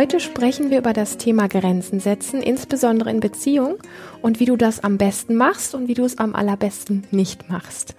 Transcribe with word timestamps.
Heute 0.00 0.18
sprechen 0.18 0.70
wir 0.70 0.78
über 0.78 0.94
das 0.94 1.18
Thema 1.18 1.46
Grenzen 1.46 2.00
setzen, 2.00 2.42
insbesondere 2.42 3.10
in 3.10 3.20
Beziehung 3.20 3.76
und 4.22 4.40
wie 4.40 4.46
du 4.46 4.56
das 4.56 4.82
am 4.82 4.96
besten 4.96 5.34
machst 5.34 5.74
und 5.74 5.88
wie 5.88 5.94
du 5.94 6.04
es 6.06 6.16
am 6.16 6.34
allerbesten 6.34 7.06
nicht 7.10 7.50
machst. 7.50 7.94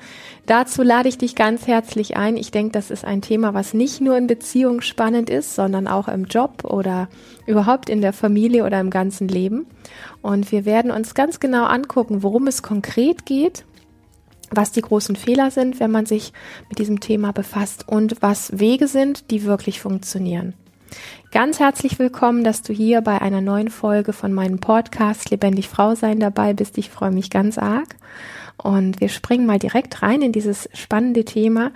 Dazu 0.47 0.81
lade 0.81 1.09
ich 1.09 1.19
dich 1.19 1.35
ganz 1.35 1.67
herzlich 1.67 2.17
ein. 2.17 2.37
Ich 2.37 2.49
denke, 2.49 2.71
das 2.71 2.89
ist 2.89 3.05
ein 3.05 3.21
Thema, 3.21 3.53
was 3.53 3.75
nicht 3.75 4.01
nur 4.01 4.17
in 4.17 4.25
Beziehung 4.25 4.81
spannend 4.81 5.29
ist, 5.29 5.53
sondern 5.53 5.87
auch 5.87 6.07
im 6.07 6.25
Job 6.25 6.63
oder 6.63 7.07
überhaupt 7.45 7.87
in 7.87 8.01
der 8.01 8.13
Familie 8.13 8.65
oder 8.65 8.79
im 8.79 8.89
ganzen 8.89 9.27
Leben. 9.27 9.67
Und 10.23 10.51
wir 10.51 10.65
werden 10.65 10.89
uns 10.89 11.13
ganz 11.13 11.39
genau 11.39 11.65
angucken, 11.65 12.23
worum 12.23 12.47
es 12.47 12.63
konkret 12.63 13.27
geht 13.27 13.63
was 14.53 14.73
die 14.73 14.81
großen 14.81 15.15
Fehler 15.15 15.49
sind, 15.49 15.79
wenn 15.79 15.91
man 15.91 16.05
sich 16.05 16.33
mit 16.67 16.77
diesem 16.77 16.99
Thema 16.99 17.31
befasst 17.31 17.87
und 17.87 18.21
was 18.21 18.59
Wege 18.59 18.89
sind, 18.89 19.31
die 19.31 19.45
wirklich 19.45 19.79
funktionieren. 19.79 20.55
Ganz 21.31 21.59
herzlich 21.59 21.97
willkommen, 21.97 22.43
dass 22.43 22.61
du 22.61 22.73
hier 22.73 23.01
bei 23.01 23.21
einer 23.21 23.39
neuen 23.39 23.69
Folge 23.69 24.11
von 24.11 24.33
meinem 24.33 24.59
Podcast 24.59 25.29
Lebendig 25.29 25.69
Frau 25.69 25.95
sein 25.95 26.19
dabei 26.19 26.53
bist. 26.53 26.77
Ich 26.77 26.89
freue 26.89 27.11
mich 27.11 27.29
ganz 27.29 27.57
arg. 27.57 27.95
Und 28.57 28.99
wir 28.99 29.09
springen 29.09 29.45
mal 29.45 29.59
direkt 29.59 30.01
rein 30.01 30.21
in 30.21 30.33
dieses 30.33 30.69
spannende 30.73 31.23
Thema, 31.23 31.71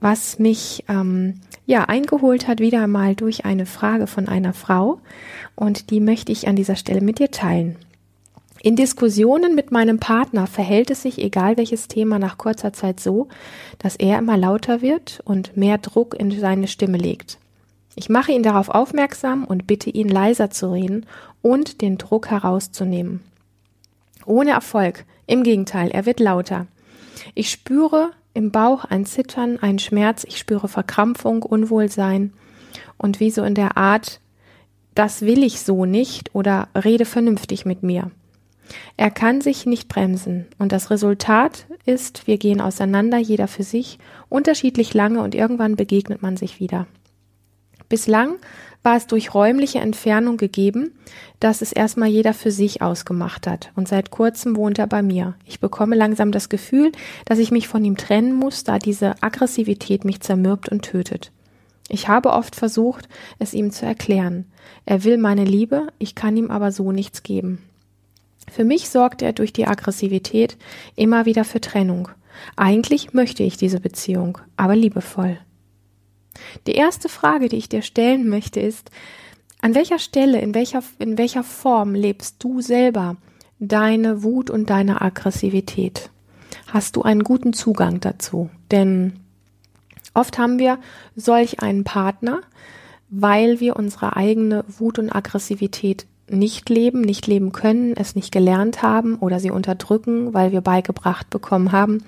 was 0.00 0.38
mich 0.38 0.84
ähm, 0.88 1.40
ja 1.64 1.84
eingeholt 1.84 2.48
hat, 2.48 2.60
wieder 2.60 2.86
mal 2.86 3.14
durch 3.14 3.44
eine 3.44 3.66
Frage 3.66 4.06
von 4.06 4.28
einer 4.28 4.52
Frau. 4.52 5.00
Und 5.54 5.90
die 5.90 6.00
möchte 6.00 6.32
ich 6.32 6.48
an 6.48 6.56
dieser 6.56 6.76
Stelle 6.76 7.00
mit 7.00 7.18
dir 7.20 7.30
teilen. 7.30 7.76
In 8.60 8.74
Diskussionen 8.74 9.54
mit 9.54 9.70
meinem 9.70 10.00
Partner 10.00 10.48
verhält 10.48 10.90
es 10.90 11.02
sich, 11.02 11.18
egal 11.22 11.56
welches 11.56 11.86
Thema, 11.86 12.18
nach 12.18 12.38
kurzer 12.38 12.72
Zeit 12.72 12.98
so, 12.98 13.28
dass 13.78 13.94
er 13.94 14.18
immer 14.18 14.36
lauter 14.36 14.82
wird 14.82 15.20
und 15.24 15.56
mehr 15.56 15.78
Druck 15.78 16.14
in 16.18 16.36
seine 16.38 16.66
Stimme 16.66 16.98
legt. 16.98 17.38
Ich 17.98 18.08
mache 18.08 18.30
ihn 18.30 18.44
darauf 18.44 18.68
aufmerksam 18.68 19.42
und 19.42 19.66
bitte 19.66 19.90
ihn 19.90 20.08
leiser 20.08 20.50
zu 20.50 20.70
reden 20.70 21.04
und 21.42 21.80
den 21.80 21.98
Druck 21.98 22.30
herauszunehmen. 22.30 23.22
Ohne 24.24 24.52
Erfolg. 24.52 25.04
Im 25.26 25.42
Gegenteil, 25.42 25.90
er 25.90 26.06
wird 26.06 26.20
lauter. 26.20 26.68
Ich 27.34 27.50
spüre 27.50 28.12
im 28.34 28.52
Bauch 28.52 28.84
ein 28.84 29.04
Zittern, 29.04 29.58
ein 29.58 29.80
Schmerz, 29.80 30.22
ich 30.22 30.38
spüre 30.38 30.68
Verkrampfung, 30.68 31.42
Unwohlsein 31.42 32.32
und 32.98 33.18
wie 33.18 33.32
so 33.32 33.42
in 33.42 33.56
der 33.56 33.76
Art, 33.76 34.20
das 34.94 35.22
will 35.22 35.42
ich 35.42 35.60
so 35.60 35.84
nicht 35.84 36.36
oder 36.36 36.68
rede 36.76 37.04
vernünftig 37.04 37.66
mit 37.66 37.82
mir. 37.82 38.12
Er 38.96 39.10
kann 39.10 39.40
sich 39.40 39.66
nicht 39.66 39.88
bremsen 39.88 40.46
und 40.60 40.70
das 40.70 40.92
Resultat 40.92 41.66
ist, 41.84 42.28
wir 42.28 42.38
gehen 42.38 42.60
auseinander, 42.60 43.18
jeder 43.18 43.48
für 43.48 43.64
sich, 43.64 43.98
unterschiedlich 44.28 44.94
lange 44.94 45.20
und 45.20 45.34
irgendwann 45.34 45.74
begegnet 45.74 46.22
man 46.22 46.36
sich 46.36 46.60
wieder. 46.60 46.86
Bislang 47.88 48.36
war 48.82 48.96
es 48.96 49.06
durch 49.06 49.34
räumliche 49.34 49.80
Entfernung 49.80 50.36
gegeben, 50.36 50.92
dass 51.40 51.62
es 51.62 51.72
erstmal 51.72 52.08
jeder 52.08 52.34
für 52.34 52.50
sich 52.50 52.82
ausgemacht 52.82 53.46
hat. 53.46 53.70
Und 53.76 53.88
seit 53.88 54.10
kurzem 54.10 54.56
wohnt 54.56 54.78
er 54.78 54.86
bei 54.86 55.02
mir. 55.02 55.34
Ich 55.44 55.60
bekomme 55.60 55.96
langsam 55.96 56.32
das 56.32 56.48
Gefühl, 56.48 56.92
dass 57.24 57.38
ich 57.38 57.50
mich 57.50 57.68
von 57.68 57.84
ihm 57.84 57.96
trennen 57.96 58.34
muss, 58.34 58.64
da 58.64 58.78
diese 58.78 59.22
Aggressivität 59.22 60.04
mich 60.04 60.20
zermürbt 60.20 60.68
und 60.68 60.82
tötet. 60.82 61.32
Ich 61.88 62.08
habe 62.08 62.30
oft 62.32 62.54
versucht, 62.54 63.08
es 63.38 63.54
ihm 63.54 63.70
zu 63.70 63.86
erklären. 63.86 64.44
Er 64.84 65.04
will 65.04 65.16
meine 65.16 65.44
Liebe, 65.44 65.88
ich 65.98 66.14
kann 66.14 66.36
ihm 66.36 66.50
aber 66.50 66.70
so 66.70 66.92
nichts 66.92 67.22
geben. 67.22 67.62
Für 68.50 68.64
mich 68.64 68.88
sorgt 68.88 69.22
er 69.22 69.32
durch 69.32 69.52
die 69.52 69.66
Aggressivität 69.66 70.56
immer 70.96 71.26
wieder 71.26 71.44
für 71.44 71.60
Trennung. 71.60 72.08
Eigentlich 72.56 73.12
möchte 73.14 73.42
ich 73.42 73.56
diese 73.56 73.80
Beziehung, 73.80 74.38
aber 74.56 74.76
liebevoll. 74.76 75.38
Die 76.66 76.72
erste 76.72 77.08
Frage, 77.08 77.48
die 77.48 77.56
ich 77.56 77.68
dir 77.68 77.82
stellen 77.82 78.28
möchte, 78.28 78.60
ist, 78.60 78.90
an 79.60 79.74
welcher 79.74 79.98
Stelle, 79.98 80.40
in 80.40 80.54
welcher, 80.54 80.82
in 80.98 81.18
welcher 81.18 81.42
Form 81.42 81.94
lebst 81.94 82.36
du 82.38 82.60
selber 82.60 83.16
deine 83.58 84.22
Wut 84.22 84.50
und 84.50 84.70
deine 84.70 85.00
Aggressivität? 85.00 86.10
Hast 86.68 86.96
du 86.96 87.02
einen 87.02 87.24
guten 87.24 87.52
Zugang 87.52 88.00
dazu? 88.00 88.50
Denn 88.70 89.20
oft 90.14 90.38
haben 90.38 90.58
wir 90.58 90.78
solch 91.16 91.60
einen 91.60 91.84
Partner, 91.84 92.42
weil 93.10 93.58
wir 93.58 93.76
unsere 93.76 94.16
eigene 94.16 94.64
Wut 94.68 94.98
und 94.98 95.10
Aggressivität 95.10 96.06
nicht 96.30 96.68
leben, 96.68 97.00
nicht 97.00 97.26
leben 97.26 97.52
können, 97.52 97.94
es 97.96 98.14
nicht 98.14 98.32
gelernt 98.32 98.82
haben 98.82 99.16
oder 99.16 99.40
sie 99.40 99.50
unterdrücken, 99.50 100.34
weil 100.34 100.52
wir 100.52 100.60
beigebracht 100.60 101.30
bekommen 101.30 101.72
haben, 101.72 102.04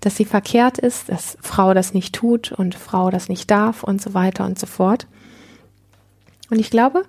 dass 0.00 0.16
sie 0.16 0.24
verkehrt 0.24 0.78
ist, 0.78 1.08
dass 1.08 1.38
Frau 1.40 1.74
das 1.74 1.94
nicht 1.94 2.14
tut 2.14 2.52
und 2.52 2.74
Frau 2.74 3.10
das 3.10 3.28
nicht 3.28 3.50
darf 3.50 3.82
und 3.82 4.00
so 4.02 4.14
weiter 4.14 4.44
und 4.44 4.58
so 4.58 4.66
fort. 4.66 5.06
Und 6.50 6.58
ich 6.58 6.70
glaube, 6.70 7.04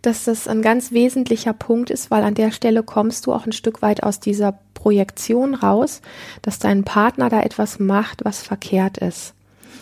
dass 0.00 0.24
das 0.24 0.48
ein 0.48 0.62
ganz 0.62 0.90
wesentlicher 0.90 1.52
Punkt 1.52 1.90
ist, 1.90 2.10
weil 2.10 2.24
an 2.24 2.34
der 2.34 2.50
Stelle 2.50 2.82
kommst 2.82 3.26
du 3.26 3.32
auch 3.32 3.44
ein 3.44 3.52
Stück 3.52 3.82
weit 3.82 4.02
aus 4.02 4.20
dieser 4.20 4.58
Projektion 4.72 5.54
raus, 5.54 6.00
dass 6.40 6.58
dein 6.58 6.84
Partner 6.84 7.28
da 7.28 7.42
etwas 7.42 7.78
macht, 7.78 8.24
was 8.24 8.42
verkehrt 8.42 8.98
ist. 8.98 9.34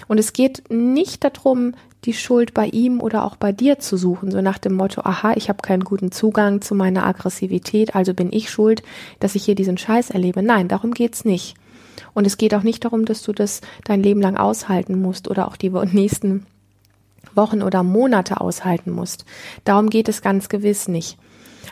Und 0.09 0.19
es 0.19 0.33
geht 0.33 0.65
nicht 0.71 1.23
darum, 1.23 1.75
die 2.05 2.13
Schuld 2.13 2.55
bei 2.55 2.67
ihm 2.67 3.01
oder 3.01 3.25
auch 3.25 3.37
bei 3.37 3.53
dir 3.53 3.79
zu 3.79 3.97
suchen, 3.97 4.31
so 4.31 4.41
nach 4.41 4.59
dem 4.59 4.75
Motto, 4.75 5.03
aha, 5.03 5.33
ich 5.37 5.49
habe 5.49 5.63
keinen 5.63 5.85
guten 5.85 6.13
Zugang 6.13 6.61
zu 6.61 6.75
meiner 6.75 7.07
Aggressivität, 7.07 7.95
also 7.95 8.15
bin 8.15 8.33
ich 8.33 8.51
schuld, 8.51 8.83
dass 9.21 9.35
ich 9.35 9.45
hier 9.45 9.55
diesen 9.55 9.79
Scheiß 9.79 10.11
erlebe. 10.11 10.43
Nein, 10.43 10.69
darum 10.69 10.93
geht's 10.93 11.25
nicht. 11.25 11.55
Und 12.13 12.27
es 12.27 12.37
geht 12.37 12.55
auch 12.55 12.63
nicht 12.63 12.85
darum, 12.85 13.05
dass 13.05 13.23
du 13.23 13.33
das 13.33 13.61
dein 13.85 14.03
Leben 14.03 14.21
lang 14.21 14.37
aushalten 14.37 15.01
musst 15.01 15.29
oder 15.29 15.49
auch 15.49 15.57
die 15.57 15.71
nächsten 15.93 16.47
Wochen 17.35 17.63
oder 17.63 17.83
Monate 17.83 18.41
aushalten 18.41 18.91
musst. 18.91 19.25
Darum 19.65 19.91
geht 19.91 20.09
es 20.09 20.23
ganz 20.23 20.49
gewiss 20.49 20.89
nicht. 20.89 21.19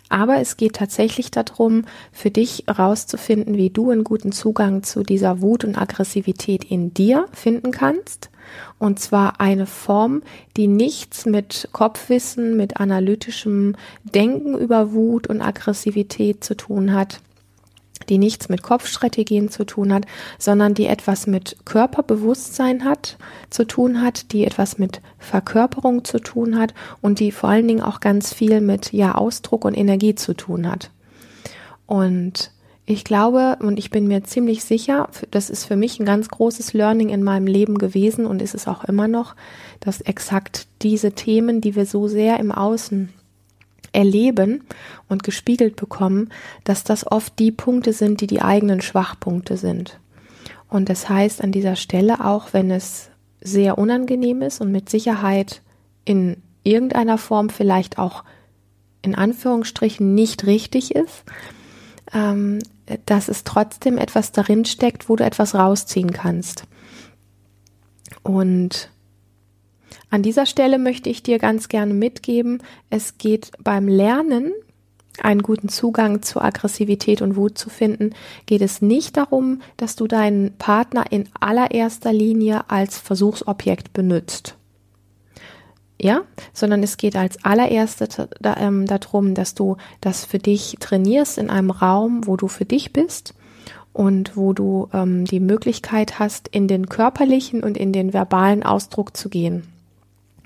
Aber 0.09 0.39
es 0.39 0.57
geht 0.57 0.77
tatsächlich 0.77 1.31
darum, 1.31 1.85
für 2.13 2.31
dich 2.31 2.65
herauszufinden, 2.67 3.57
wie 3.57 3.71
du 3.71 3.91
einen 3.91 4.05
guten 4.05 4.33
Zugang 4.33 4.83
zu 4.83 5.03
dieser 5.03 5.41
Wut 5.41 5.65
und 5.65 5.77
Aggressivität 5.77 6.65
in 6.65 6.95
dir 6.95 7.27
finden 7.33 7.71
kannst. 7.71 8.31
Und 8.79 8.99
zwar 8.99 9.41
eine 9.41 9.67
Form, 9.67 10.23
die 10.57 10.67
nichts 10.67 11.27
mit 11.27 11.69
Kopfwissen, 11.73 12.57
mit 12.57 12.79
analytischem 12.79 13.77
Denken 14.05 14.59
über 14.59 14.93
Wut 14.93 15.27
und 15.27 15.41
Aggressivität 15.41 16.45
zu 16.45 16.57
tun 16.57 16.93
hat, 16.93 17.21
die 18.05 18.19
nichts 18.19 18.49
mit 18.49 18.63
Kopfstrategien 18.63 19.49
zu 19.49 19.65
tun 19.65 19.93
hat, 19.93 20.07
sondern 20.39 20.75
die 20.75 20.87
etwas 20.87 21.27
mit 21.27 21.57
Körperbewusstsein 21.65 22.85
hat, 22.85 23.17
zu 23.51 23.65
tun 23.65 24.03
hat, 24.03 24.33
die 24.33 24.45
etwas 24.45 24.79
mit 24.79 25.01
Verkörperung 25.19 26.05
zu 26.05 26.19
tun 26.19 26.59
hat 26.59 26.75
und 27.01 27.21
die 27.21 27.33
vor 27.33 27.51
allen 27.51 27.69
Dingen 27.69 27.83
auch 27.83 28.01
ganz 28.01 28.33
viel 28.33 28.61
mit 28.61 28.93
ja 28.93 29.15
Ausdruck 29.15 29.65
und 29.65 29.77
Energie 29.77 30.15
zu 30.15 30.35
tun 30.35 30.71
hat. 30.71 30.91
Und 31.87 32.53
ich 32.85 33.05
glaube 33.05 33.59
und 33.61 33.79
ich 33.79 33.91
bin 33.91 34.09
mir 34.09 34.25
ziemlich 34.25 34.65
sicher, 34.65 35.09
das 35.31 35.51
ist 35.51 35.65
für 35.65 35.77
mich 35.77 36.01
ein 36.01 36.07
ganz 36.07 36.29
großes 36.29 36.73
Learning 36.73 37.11
in 37.11 37.23
meinem 37.23 37.47
Leben 37.47 37.79
gewesen 37.79 38.27
und 38.27 38.43
ist 38.43 38.55
es 38.55 38.67
auch 38.67 38.85
immer 38.85 39.09
noch, 39.09 39.37
dass 39.81 40.01
exakt 40.01 40.67
diese 40.83 41.13
Themen, 41.13 41.61
die 41.61 41.77
wir 41.77 41.87
so 41.87 42.09
sehr 42.09 42.41
im 42.41 42.51
Außen 42.51 43.11
erleben 43.93 44.65
und 45.09 45.23
gespiegelt 45.23 45.77
bekommen, 45.77 46.31
dass 46.65 46.85
das 46.85 47.11
oft 47.11 47.39
die 47.39 47.53
Punkte 47.53 47.93
sind, 47.93 48.21
die 48.21 48.27
die 48.27 48.43
eigenen 48.43 48.81
Schwachpunkte 48.81 49.57
sind. 49.57 49.99
Und 50.69 50.89
das 50.89 51.09
heißt 51.09 51.43
an 51.43 51.53
dieser 51.53 51.77
Stelle 51.77 52.25
auch, 52.25 52.53
wenn 52.53 52.71
es 52.71 53.11
sehr 53.41 53.77
unangenehm 53.77 54.41
ist 54.43 54.61
und 54.61 54.73
mit 54.73 54.89
Sicherheit 54.89 55.61
in 56.05 56.37
irgendeiner 56.63 57.19
Form 57.19 57.51
vielleicht 57.51 57.99
auch 57.99 58.25
in 59.03 59.15
Anführungsstrichen 59.15 60.15
nicht 60.15 60.47
richtig 60.47 60.95
ist, 60.95 61.25
ähm, 62.15 62.61
dass 63.07 63.29
es 63.29 63.45
trotzdem 63.45 63.99
etwas 63.99 64.33
darin 64.33 64.65
steckt, 64.65 65.09
wo 65.09 65.17
du 65.17 65.25
etwas 65.25 65.55
rausziehen 65.55 66.13
kannst. 66.13 66.65
Und 68.23 68.92
an 70.13 70.23
dieser 70.23 70.47
Stelle 70.47 70.79
möchte 70.79 71.09
ich 71.09 71.23
dir 71.23 71.39
ganz 71.39 71.69
gerne 71.69 71.95
mitgeben, 71.95 72.63
es 72.91 73.17
geht 73.17 73.51
beim 73.59 73.89
Lernen, 73.89 74.53
einen 75.23 75.43
guten 75.43 75.69
Zugang 75.69 76.21
zu 76.21 76.41
Aggressivität 76.41 77.23
und 77.23 77.35
Wut 77.35 77.57
zu 77.57 77.71
finden, 77.71 78.11
geht 78.47 78.61
es 78.61 78.83
nicht 78.83 79.17
darum, 79.17 79.63
dass 79.79 79.97
du 79.97 80.07
deinen 80.07 80.53
Partner 80.59 81.07
in 81.11 81.29
allererster 81.41 82.13
Linie 82.13 82.71
als 82.71 82.99
Versuchsobjekt 82.99 83.95
benutzt 83.95 84.57
ja, 85.99 86.23
sondern 86.53 86.83
es 86.83 86.97
geht 86.97 87.15
als 87.15 87.45
allererstes 87.45 88.17
ähm, 88.43 88.87
darum, 88.87 89.35
dass 89.35 89.55
du 89.55 89.77
das 90.01 90.25
für 90.25 90.41
dich 90.41 90.77
trainierst 90.81 91.39
in 91.39 91.49
einem 91.49 91.71
Raum, 91.71 92.27
wo 92.27 92.37
du 92.37 92.49
für 92.49 92.65
dich 92.65 92.93
bist 92.93 93.35
und 93.93 94.37
wo 94.37 94.53
du 94.53 94.89
ähm, 94.93 95.25
die 95.25 95.39
Möglichkeit 95.39 96.19
hast, 96.19 96.49
in 96.49 96.67
den 96.67 96.89
körperlichen 96.89 97.63
und 97.63 97.77
in 97.77 97.93
den 97.93 98.13
verbalen 98.13 98.65
Ausdruck 98.65 99.17
zu 99.17 99.29
gehen. 99.29 99.72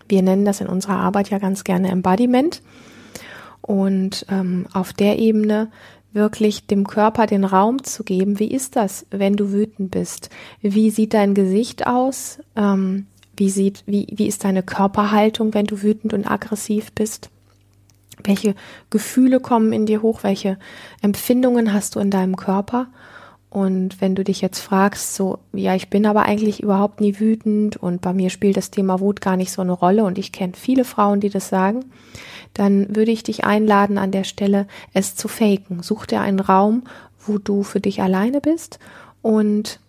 Wir 0.08 0.22
nennen 0.22 0.44
das 0.44 0.60
in 0.60 0.68
unserer 0.68 0.96
Arbeit 0.96 1.30
ja 1.30 1.38
ganz 1.38 1.64
gerne 1.64 1.90
Embodiment 1.90 2.62
und 3.60 4.26
ähm, 4.30 4.66
auf 4.72 4.92
der 4.92 5.18
Ebene 5.18 5.70
wirklich 6.12 6.66
dem 6.66 6.86
Körper 6.86 7.26
den 7.26 7.44
Raum 7.44 7.84
zu 7.84 8.02
geben. 8.02 8.38
Wie 8.38 8.50
ist 8.50 8.76
das, 8.76 9.06
wenn 9.10 9.36
du 9.36 9.52
wütend 9.52 9.90
bist? 9.90 10.30
Wie 10.62 10.90
sieht 10.90 11.14
dein 11.14 11.34
Gesicht 11.34 11.86
aus? 11.86 12.38
Ähm, 12.56 13.06
wie 13.36 13.50
sieht, 13.50 13.84
wie, 13.86 14.06
wie 14.10 14.26
ist 14.26 14.44
deine 14.44 14.62
Körperhaltung, 14.62 15.52
wenn 15.52 15.66
du 15.66 15.82
wütend 15.82 16.14
und 16.14 16.28
aggressiv 16.28 16.92
bist? 16.92 17.28
Welche 18.24 18.54
Gefühle 18.88 19.40
kommen 19.40 19.72
in 19.72 19.84
dir 19.84 20.00
hoch? 20.00 20.22
Welche 20.22 20.58
Empfindungen 21.02 21.72
hast 21.72 21.94
du 21.94 22.00
in 22.00 22.10
deinem 22.10 22.36
Körper? 22.36 22.86
Und 23.56 24.02
wenn 24.02 24.14
du 24.14 24.22
dich 24.22 24.42
jetzt 24.42 24.58
fragst, 24.58 25.14
so, 25.14 25.38
ja, 25.54 25.74
ich 25.74 25.88
bin 25.88 26.04
aber 26.04 26.26
eigentlich 26.26 26.62
überhaupt 26.62 27.00
nie 27.00 27.18
wütend 27.18 27.78
und 27.78 28.02
bei 28.02 28.12
mir 28.12 28.28
spielt 28.28 28.58
das 28.58 28.70
Thema 28.70 29.00
Wut 29.00 29.22
gar 29.22 29.38
nicht 29.38 29.50
so 29.50 29.62
eine 29.62 29.72
Rolle 29.72 30.04
und 30.04 30.18
ich 30.18 30.30
kenne 30.30 30.52
viele 30.54 30.84
Frauen, 30.84 31.20
die 31.20 31.30
das 31.30 31.48
sagen, 31.48 31.86
dann 32.52 32.94
würde 32.94 33.12
ich 33.12 33.22
dich 33.22 33.44
einladen, 33.44 33.96
an 33.96 34.10
der 34.10 34.24
Stelle 34.24 34.66
es 34.92 35.16
zu 35.16 35.26
faken. 35.26 35.82
Such 35.82 36.04
dir 36.04 36.20
einen 36.20 36.40
Raum, 36.40 36.82
wo 37.18 37.38
du 37.38 37.62
für 37.62 37.80
dich 37.80 38.02
alleine 38.02 38.42
bist 38.42 38.78
und 39.22 39.80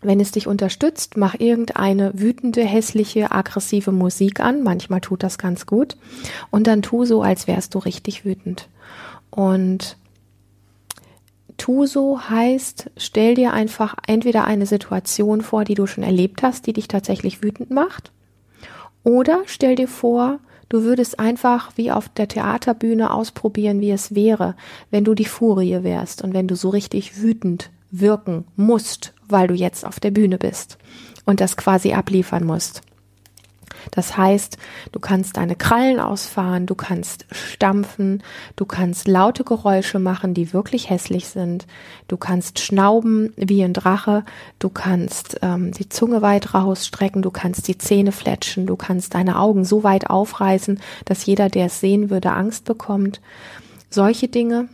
wenn 0.00 0.20
es 0.20 0.30
dich 0.30 0.46
unterstützt, 0.46 1.16
mach 1.16 1.34
irgendeine 1.40 2.12
wütende, 2.14 2.62
hässliche, 2.62 3.32
aggressive 3.32 3.90
Musik 3.90 4.38
an. 4.38 4.62
Manchmal 4.62 5.00
tut 5.00 5.24
das 5.24 5.36
ganz 5.36 5.66
gut. 5.66 5.96
Und 6.52 6.68
dann 6.68 6.82
tu 6.82 7.06
so, 7.06 7.22
als 7.22 7.48
wärst 7.48 7.74
du 7.74 7.80
richtig 7.80 8.24
wütend. 8.24 8.68
Und 9.30 9.96
tu 11.56 11.86
so 11.86 12.20
heißt, 12.28 12.90
stell 12.96 13.34
dir 13.34 13.52
einfach 13.52 13.96
entweder 14.06 14.44
eine 14.44 14.66
Situation 14.66 15.42
vor, 15.42 15.64
die 15.64 15.74
du 15.74 15.86
schon 15.86 16.04
erlebt 16.04 16.42
hast, 16.42 16.66
die 16.66 16.72
dich 16.72 16.88
tatsächlich 16.88 17.42
wütend 17.42 17.70
macht. 17.70 18.12
Oder 19.02 19.42
stell 19.46 19.76
dir 19.76 19.88
vor, 19.88 20.40
du 20.68 20.82
würdest 20.82 21.20
einfach 21.20 21.72
wie 21.76 21.90
auf 21.92 22.08
der 22.08 22.28
Theaterbühne 22.28 23.12
ausprobieren, 23.12 23.80
wie 23.80 23.90
es 23.90 24.14
wäre, 24.14 24.56
wenn 24.90 25.04
du 25.04 25.14
die 25.14 25.24
Furie 25.24 25.82
wärst 25.82 26.22
und 26.22 26.34
wenn 26.34 26.48
du 26.48 26.56
so 26.56 26.70
richtig 26.70 27.20
wütend 27.20 27.70
wirken 27.90 28.44
musst, 28.56 29.14
weil 29.28 29.46
du 29.46 29.54
jetzt 29.54 29.86
auf 29.86 30.00
der 30.00 30.10
Bühne 30.10 30.38
bist 30.38 30.78
und 31.24 31.40
das 31.40 31.56
quasi 31.56 31.92
abliefern 31.92 32.44
musst. 32.44 32.82
Das 33.90 34.16
heißt, 34.16 34.58
du 34.92 35.00
kannst 35.00 35.36
deine 35.36 35.56
Krallen 35.56 36.00
ausfahren, 36.00 36.66
du 36.66 36.74
kannst 36.74 37.26
stampfen, 37.30 38.22
du 38.56 38.64
kannst 38.64 39.08
laute 39.08 39.44
Geräusche 39.44 39.98
machen, 39.98 40.34
die 40.34 40.52
wirklich 40.52 40.90
hässlich 40.90 41.28
sind, 41.28 41.66
du 42.08 42.16
kannst 42.16 42.58
schnauben 42.58 43.32
wie 43.36 43.62
ein 43.62 43.72
Drache, 43.72 44.24
du 44.58 44.68
kannst 44.68 45.38
ähm, 45.42 45.72
die 45.72 45.88
Zunge 45.88 46.22
weit 46.22 46.54
rausstrecken, 46.54 47.22
du 47.22 47.30
kannst 47.30 47.68
die 47.68 47.78
Zähne 47.78 48.12
fletschen, 48.12 48.66
du 48.66 48.76
kannst 48.76 49.14
deine 49.14 49.38
Augen 49.38 49.64
so 49.64 49.84
weit 49.84 50.10
aufreißen, 50.10 50.80
dass 51.04 51.26
jeder, 51.26 51.48
der 51.48 51.66
es 51.66 51.80
sehen 51.80 52.10
würde, 52.10 52.32
Angst 52.32 52.64
bekommt. 52.64 53.20
Solche 53.90 54.28
Dinge 54.28 54.68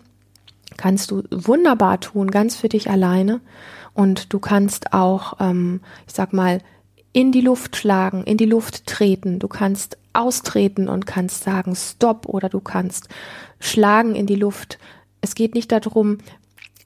kannst 0.76 1.10
du 1.10 1.22
wunderbar 1.30 2.00
tun, 2.00 2.30
ganz 2.30 2.56
für 2.56 2.68
dich 2.68 2.90
alleine. 2.90 3.40
Und 3.92 4.32
du 4.32 4.38
kannst 4.38 4.92
auch, 4.92 5.34
ähm, 5.40 5.80
ich 6.06 6.14
sag 6.14 6.32
mal, 6.32 6.60
in 7.12 7.32
die 7.32 7.40
Luft 7.40 7.76
schlagen, 7.76 8.24
in 8.24 8.36
die 8.36 8.46
Luft 8.46 8.86
treten. 8.86 9.38
Du 9.38 9.48
kannst 9.48 9.98
austreten 10.12 10.88
und 10.88 11.06
kannst 11.06 11.44
sagen 11.44 11.74
Stopp 11.74 12.26
oder 12.26 12.48
du 12.48 12.60
kannst 12.60 13.08
schlagen 13.58 14.14
in 14.14 14.26
die 14.26 14.36
Luft. 14.36 14.78
Es 15.20 15.34
geht 15.34 15.54
nicht 15.54 15.72
darum, 15.72 16.18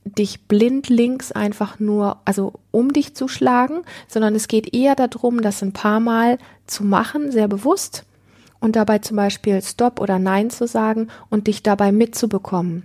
dich 0.04 0.42
blind 0.42 0.88
links 0.88 1.32
einfach 1.32 1.80
nur, 1.80 2.18
also 2.24 2.54
um 2.70 2.92
dich 2.92 3.14
zu 3.14 3.28
schlagen, 3.28 3.82
sondern 4.06 4.34
es 4.34 4.48
geht 4.48 4.74
eher 4.74 4.94
darum, 4.94 5.40
das 5.40 5.62
ein 5.62 5.72
paar 5.72 6.00
Mal 6.00 6.38
zu 6.66 6.84
machen, 6.84 7.32
sehr 7.32 7.48
bewusst 7.48 8.04
und 8.60 8.76
dabei 8.76 8.98
zum 8.98 9.16
Beispiel 9.16 9.62
Stopp 9.62 10.00
oder 10.00 10.18
Nein 10.18 10.50
zu 10.50 10.66
sagen 10.66 11.08
und 11.30 11.46
dich 11.46 11.62
dabei 11.62 11.92
mitzubekommen 11.92 12.82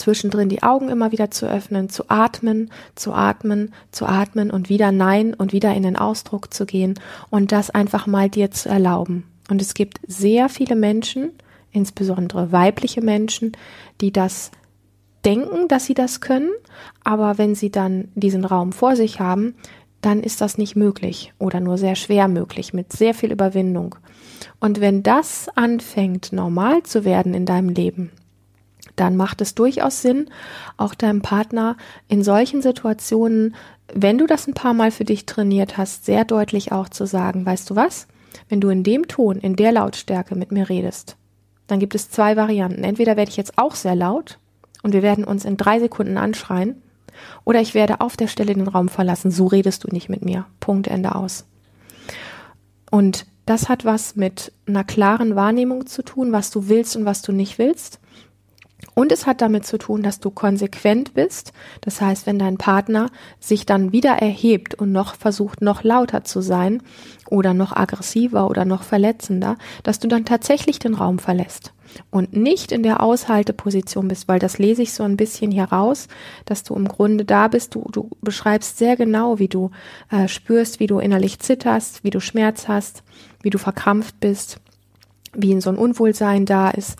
zwischendrin 0.00 0.48
die 0.48 0.62
Augen 0.62 0.88
immer 0.88 1.12
wieder 1.12 1.30
zu 1.30 1.46
öffnen, 1.46 1.88
zu 1.88 2.04
atmen, 2.08 2.70
zu 2.94 3.12
atmen, 3.12 3.72
zu 3.92 4.06
atmen 4.06 4.50
und 4.50 4.68
wieder 4.68 4.90
Nein 4.92 5.34
und 5.34 5.52
wieder 5.52 5.74
in 5.74 5.82
den 5.82 5.96
Ausdruck 5.96 6.52
zu 6.52 6.66
gehen 6.66 6.98
und 7.30 7.52
das 7.52 7.70
einfach 7.70 8.06
mal 8.06 8.28
dir 8.28 8.50
zu 8.50 8.68
erlauben. 8.68 9.24
Und 9.48 9.62
es 9.62 9.74
gibt 9.74 10.00
sehr 10.06 10.48
viele 10.48 10.76
Menschen, 10.76 11.30
insbesondere 11.72 12.52
weibliche 12.52 13.02
Menschen, 13.02 13.52
die 14.00 14.12
das 14.12 14.50
denken, 15.24 15.68
dass 15.68 15.84
sie 15.84 15.94
das 15.94 16.20
können, 16.20 16.50
aber 17.04 17.38
wenn 17.38 17.54
sie 17.54 17.70
dann 17.70 18.08
diesen 18.14 18.44
Raum 18.44 18.72
vor 18.72 18.96
sich 18.96 19.20
haben, 19.20 19.54
dann 20.00 20.22
ist 20.22 20.40
das 20.40 20.56
nicht 20.56 20.76
möglich 20.76 21.32
oder 21.38 21.60
nur 21.60 21.76
sehr 21.76 21.94
schwer 21.94 22.26
möglich 22.26 22.72
mit 22.72 22.92
sehr 22.92 23.12
viel 23.12 23.32
Überwindung. 23.32 23.96
Und 24.60 24.80
wenn 24.80 25.02
das 25.02 25.48
anfängt 25.54 26.32
normal 26.32 26.82
zu 26.84 27.04
werden 27.04 27.34
in 27.34 27.44
deinem 27.44 27.68
Leben, 27.68 28.10
dann 29.00 29.16
macht 29.16 29.40
es 29.40 29.54
durchaus 29.54 30.02
Sinn, 30.02 30.30
auch 30.76 30.94
deinem 30.94 31.22
Partner 31.22 31.76
in 32.08 32.22
solchen 32.22 32.62
Situationen, 32.62 33.54
wenn 33.92 34.18
du 34.18 34.26
das 34.26 34.46
ein 34.46 34.54
paar 34.54 34.74
Mal 34.74 34.90
für 34.90 35.04
dich 35.04 35.26
trainiert 35.26 35.76
hast, 35.76 36.04
sehr 36.04 36.24
deutlich 36.24 36.72
auch 36.72 36.88
zu 36.88 37.06
sagen, 37.06 37.46
weißt 37.46 37.70
du 37.70 37.76
was? 37.76 38.06
Wenn 38.48 38.60
du 38.60 38.68
in 38.68 38.84
dem 38.84 39.08
Ton, 39.08 39.38
in 39.38 39.56
der 39.56 39.72
Lautstärke 39.72 40.36
mit 40.36 40.52
mir 40.52 40.68
redest, 40.68 41.16
dann 41.66 41.80
gibt 41.80 41.94
es 41.94 42.10
zwei 42.10 42.36
Varianten. 42.36 42.84
Entweder 42.84 43.16
werde 43.16 43.30
ich 43.30 43.36
jetzt 43.36 43.58
auch 43.58 43.74
sehr 43.74 43.96
laut 43.96 44.38
und 44.82 44.92
wir 44.92 45.02
werden 45.02 45.24
uns 45.24 45.44
in 45.44 45.56
drei 45.56 45.80
Sekunden 45.80 46.16
anschreien, 46.16 46.82
oder 47.44 47.60
ich 47.60 47.74
werde 47.74 48.00
auf 48.00 48.16
der 48.16 48.28
Stelle 48.28 48.54
den 48.54 48.68
Raum 48.68 48.88
verlassen. 48.88 49.30
So 49.30 49.46
redest 49.46 49.84
du 49.84 49.88
nicht 49.88 50.08
mit 50.08 50.24
mir. 50.24 50.46
Punkt, 50.58 50.86
Ende 50.86 51.14
aus. 51.14 51.44
Und 52.90 53.26
das 53.46 53.68
hat 53.68 53.84
was 53.84 54.16
mit 54.16 54.52
einer 54.66 54.84
klaren 54.84 55.36
Wahrnehmung 55.36 55.86
zu 55.86 56.02
tun, 56.02 56.32
was 56.32 56.50
du 56.50 56.68
willst 56.68 56.96
und 56.96 57.04
was 57.04 57.22
du 57.22 57.32
nicht 57.32 57.58
willst. 57.58 57.99
Und 58.94 59.12
es 59.12 59.26
hat 59.26 59.40
damit 59.40 59.66
zu 59.66 59.78
tun, 59.78 60.02
dass 60.02 60.20
du 60.20 60.30
konsequent 60.30 61.14
bist. 61.14 61.52
Das 61.80 62.00
heißt, 62.00 62.26
wenn 62.26 62.38
dein 62.38 62.58
Partner 62.58 63.10
sich 63.38 63.66
dann 63.66 63.92
wieder 63.92 64.12
erhebt 64.12 64.74
und 64.74 64.92
noch 64.92 65.14
versucht, 65.14 65.62
noch 65.62 65.82
lauter 65.82 66.24
zu 66.24 66.40
sein 66.40 66.82
oder 67.28 67.54
noch 67.54 67.74
aggressiver 67.74 68.48
oder 68.48 68.64
noch 68.64 68.82
verletzender, 68.82 69.56
dass 69.82 70.00
du 70.00 70.08
dann 70.08 70.24
tatsächlich 70.24 70.78
den 70.78 70.94
Raum 70.94 71.18
verlässt 71.18 71.72
und 72.10 72.36
nicht 72.36 72.72
in 72.72 72.82
der 72.82 73.02
Aushalteposition 73.02 74.08
bist, 74.08 74.28
weil 74.28 74.38
das 74.38 74.58
lese 74.58 74.82
ich 74.82 74.92
so 74.92 75.02
ein 75.02 75.16
bisschen 75.16 75.50
hier 75.50 75.64
raus, 75.64 76.08
dass 76.44 76.62
du 76.62 76.74
im 76.74 76.86
Grunde 76.86 77.24
da 77.24 77.48
bist. 77.48 77.74
Du, 77.74 77.86
du 77.90 78.10
beschreibst 78.20 78.78
sehr 78.78 78.96
genau, 78.96 79.38
wie 79.38 79.48
du 79.48 79.70
äh, 80.10 80.28
spürst, 80.28 80.80
wie 80.80 80.86
du 80.86 80.98
innerlich 80.98 81.38
zitterst, 81.40 82.04
wie 82.04 82.10
du 82.10 82.20
Schmerz 82.20 82.68
hast, 82.68 83.02
wie 83.42 83.50
du 83.50 83.58
verkrampft 83.58 84.20
bist, 84.20 84.60
wie 85.32 85.52
in 85.52 85.60
so 85.60 85.70
ein 85.70 85.76
Unwohlsein 85.76 86.46
da 86.46 86.70
ist 86.70 86.96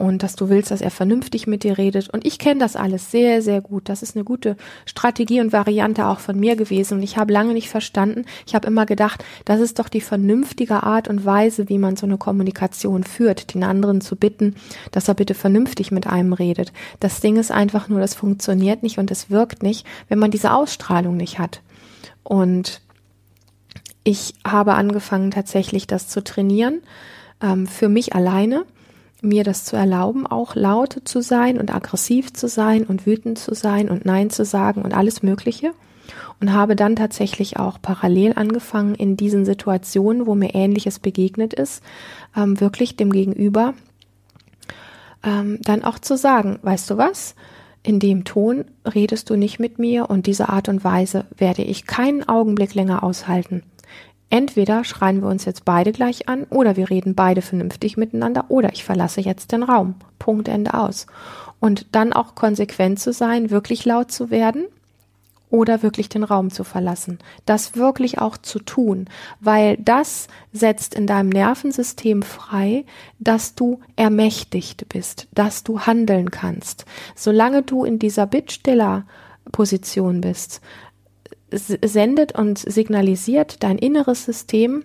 und 0.00 0.22
dass 0.22 0.34
du 0.34 0.48
willst, 0.48 0.70
dass 0.70 0.80
er 0.80 0.90
vernünftig 0.90 1.46
mit 1.46 1.62
dir 1.62 1.76
redet. 1.76 2.08
Und 2.08 2.26
ich 2.26 2.38
kenne 2.38 2.58
das 2.58 2.74
alles 2.74 3.10
sehr, 3.10 3.42
sehr 3.42 3.60
gut. 3.60 3.90
Das 3.90 4.02
ist 4.02 4.16
eine 4.16 4.24
gute 4.24 4.56
Strategie 4.86 5.42
und 5.42 5.52
Variante 5.52 6.06
auch 6.06 6.20
von 6.20 6.40
mir 6.40 6.56
gewesen. 6.56 6.94
Und 6.94 7.02
ich 7.02 7.18
habe 7.18 7.34
lange 7.34 7.52
nicht 7.52 7.68
verstanden. 7.68 8.24
Ich 8.46 8.54
habe 8.54 8.66
immer 8.66 8.86
gedacht, 8.86 9.22
das 9.44 9.60
ist 9.60 9.78
doch 9.78 9.90
die 9.90 10.00
vernünftige 10.00 10.84
Art 10.84 11.08
und 11.08 11.26
Weise, 11.26 11.68
wie 11.68 11.76
man 11.76 11.96
so 11.96 12.06
eine 12.06 12.16
Kommunikation 12.16 13.04
führt, 13.04 13.52
den 13.52 13.62
anderen 13.62 14.00
zu 14.00 14.16
bitten, 14.16 14.54
dass 14.90 15.06
er 15.06 15.12
bitte 15.12 15.34
vernünftig 15.34 15.92
mit 15.92 16.06
einem 16.06 16.32
redet. 16.32 16.72
Das 16.98 17.20
Ding 17.20 17.36
ist 17.36 17.50
einfach 17.50 17.90
nur, 17.90 18.00
das 18.00 18.14
funktioniert 18.14 18.82
nicht 18.82 18.96
und 18.96 19.10
es 19.10 19.28
wirkt 19.28 19.62
nicht, 19.62 19.86
wenn 20.08 20.18
man 20.18 20.30
diese 20.30 20.54
Ausstrahlung 20.54 21.18
nicht 21.18 21.38
hat. 21.38 21.60
Und 22.22 22.80
ich 24.02 24.32
habe 24.46 24.76
angefangen, 24.76 25.30
tatsächlich 25.30 25.86
das 25.86 26.08
zu 26.08 26.24
trainieren, 26.24 26.80
ähm, 27.42 27.66
für 27.66 27.90
mich 27.90 28.14
alleine 28.14 28.64
mir 29.22 29.44
das 29.44 29.64
zu 29.64 29.76
erlauben, 29.76 30.26
auch 30.26 30.54
laut 30.54 31.02
zu 31.04 31.20
sein 31.20 31.58
und 31.58 31.74
aggressiv 31.74 32.32
zu 32.32 32.48
sein 32.48 32.84
und 32.84 33.06
wütend 33.06 33.38
zu 33.38 33.54
sein 33.54 33.88
und 33.88 34.04
Nein 34.04 34.30
zu 34.30 34.44
sagen 34.44 34.82
und 34.82 34.94
alles 34.94 35.22
Mögliche. 35.22 35.72
Und 36.40 36.52
habe 36.52 36.74
dann 36.74 36.96
tatsächlich 36.96 37.58
auch 37.58 37.80
parallel 37.80 38.32
angefangen, 38.34 38.94
in 38.94 39.16
diesen 39.16 39.44
Situationen, 39.44 40.26
wo 40.26 40.34
mir 40.34 40.54
Ähnliches 40.54 40.98
begegnet 40.98 41.52
ist, 41.52 41.82
ähm, 42.34 42.60
wirklich 42.60 42.96
dem 42.96 43.12
Gegenüber 43.12 43.74
ähm, 45.22 45.58
dann 45.62 45.84
auch 45.84 45.98
zu 45.98 46.16
sagen, 46.16 46.58
weißt 46.62 46.90
du 46.90 46.96
was? 46.96 47.34
In 47.82 47.98
dem 47.98 48.24
Ton 48.24 48.64
redest 48.84 49.30
du 49.30 49.36
nicht 49.36 49.58
mit 49.58 49.78
mir 49.78 50.10
und 50.10 50.26
diese 50.26 50.48
Art 50.48 50.68
und 50.68 50.84
Weise 50.84 51.24
werde 51.36 51.62
ich 51.62 51.86
keinen 51.86 52.28
Augenblick 52.28 52.74
länger 52.74 53.02
aushalten. 53.02 53.62
Entweder 54.30 54.84
schreien 54.84 55.22
wir 55.22 55.28
uns 55.28 55.44
jetzt 55.44 55.64
beide 55.64 55.92
gleich 55.92 56.28
an 56.28 56.44
oder 56.44 56.76
wir 56.76 56.88
reden 56.88 57.14
beide 57.14 57.42
vernünftig 57.42 57.96
miteinander 57.96 58.44
oder 58.48 58.72
ich 58.72 58.84
verlasse 58.84 59.20
jetzt 59.20 59.52
den 59.52 59.64
Raum. 59.64 59.96
Punkt 60.18 60.48
Ende 60.48 60.74
aus. 60.74 61.06
Und 61.58 61.86
dann 61.92 62.12
auch 62.12 62.36
konsequent 62.36 63.00
zu 63.00 63.12
sein, 63.12 63.50
wirklich 63.50 63.84
laut 63.84 64.12
zu 64.12 64.30
werden 64.30 64.64
oder 65.50 65.82
wirklich 65.82 66.08
den 66.08 66.24
Raum 66.24 66.50
zu 66.50 66.64
verlassen. 66.64 67.18
Das 67.44 67.74
wirklich 67.74 68.18
auch 68.18 68.36
zu 68.36 68.60
tun, 68.60 69.06
weil 69.40 69.76
das 69.78 70.28
setzt 70.52 70.94
in 70.94 71.06
deinem 71.06 71.28
Nervensystem 71.28 72.22
frei, 72.22 72.84
dass 73.18 73.56
du 73.56 73.80
ermächtigt 73.96 74.88
bist, 74.88 75.26
dass 75.32 75.64
du 75.64 75.80
handeln 75.80 76.30
kannst. 76.30 76.84
Solange 77.16 77.62
du 77.62 77.84
in 77.84 77.98
dieser 77.98 78.26
Bittsteller 78.26 79.04
Position 79.50 80.20
bist, 80.20 80.60
sendet 81.50 82.32
und 82.32 82.58
signalisiert 82.58 83.62
dein 83.62 83.78
inneres 83.78 84.24
System, 84.24 84.84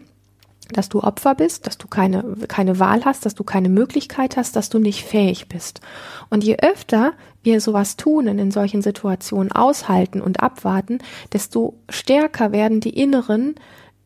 dass 0.71 0.89
du 0.89 1.01
Opfer 1.01 1.35
bist, 1.35 1.67
dass 1.67 1.77
du 1.77 1.87
keine, 1.87 2.23
keine 2.47 2.79
Wahl 2.79 3.05
hast, 3.05 3.25
dass 3.25 3.35
du 3.35 3.43
keine 3.43 3.69
Möglichkeit 3.69 4.35
hast, 4.35 4.55
dass 4.55 4.69
du 4.69 4.79
nicht 4.79 5.03
fähig 5.03 5.47
bist. 5.47 5.81
Und 6.29 6.43
je 6.43 6.57
öfter 6.57 7.13
wir 7.43 7.61
sowas 7.61 7.97
tun 7.97 8.27
und 8.27 8.39
in 8.39 8.49
solchen 8.49 8.81
Situationen 8.81 9.51
aushalten 9.51 10.21
und 10.21 10.41
abwarten, 10.41 10.99
desto 11.33 11.75
stärker 11.89 12.51
werden 12.51 12.79
die 12.79 12.99
inneren 12.99 13.55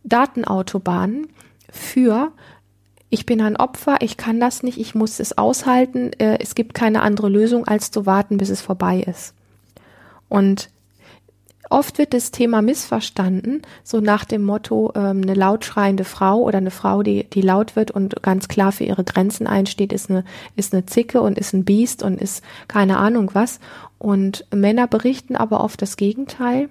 Datenautobahnen 0.03 1.27
für 1.71 2.33
ich 3.11 3.25
bin 3.25 3.41
ein 3.41 3.57
Opfer, 3.57 3.97
ich 4.01 4.17
kann 4.17 4.39
das 4.39 4.61
nicht, 4.61 4.77
ich 4.77 4.93
muss 4.93 5.19
es 5.19 5.37
aushalten, 5.37 6.11
äh, 6.19 6.37
es 6.39 6.53
gibt 6.53 6.75
keine 6.75 7.01
andere 7.01 7.27
Lösung, 7.27 7.67
als 7.67 7.89
zu 7.89 8.05
warten, 8.05 8.37
bis 8.37 8.49
es 8.49 8.61
vorbei 8.61 8.99
ist. 8.99 9.33
Und 10.27 10.69
oft 11.69 11.97
wird 11.97 12.13
das 12.13 12.31
Thema 12.31 12.61
missverstanden, 12.61 13.61
so 13.83 13.99
nach 14.01 14.25
dem 14.25 14.43
Motto, 14.43 14.91
ähm, 14.95 15.21
eine 15.23 15.33
lautschreiende 15.33 16.03
Frau 16.03 16.39
oder 16.41 16.57
eine 16.57 16.71
Frau, 16.71 17.03
die, 17.03 17.25
die 17.25 17.41
laut 17.41 17.75
wird 17.75 17.91
und 17.91 18.21
ganz 18.23 18.47
klar 18.47 18.71
für 18.71 18.83
ihre 18.83 19.03
Grenzen 19.03 19.47
einsteht, 19.47 19.93
ist 19.93 20.09
eine, 20.09 20.23
ist 20.55 20.73
eine 20.73 20.85
Zicke 20.85 21.21
und 21.21 21.37
ist 21.37 21.53
ein 21.53 21.65
Biest 21.65 22.03
und 22.03 22.19
ist 22.19 22.43
keine 22.67 22.97
Ahnung 22.97 23.31
was. 23.33 23.59
Und 23.97 24.45
Männer 24.53 24.87
berichten 24.87 25.35
aber 25.35 25.63
oft 25.63 25.81
das 25.81 25.97
Gegenteil. 25.97 26.69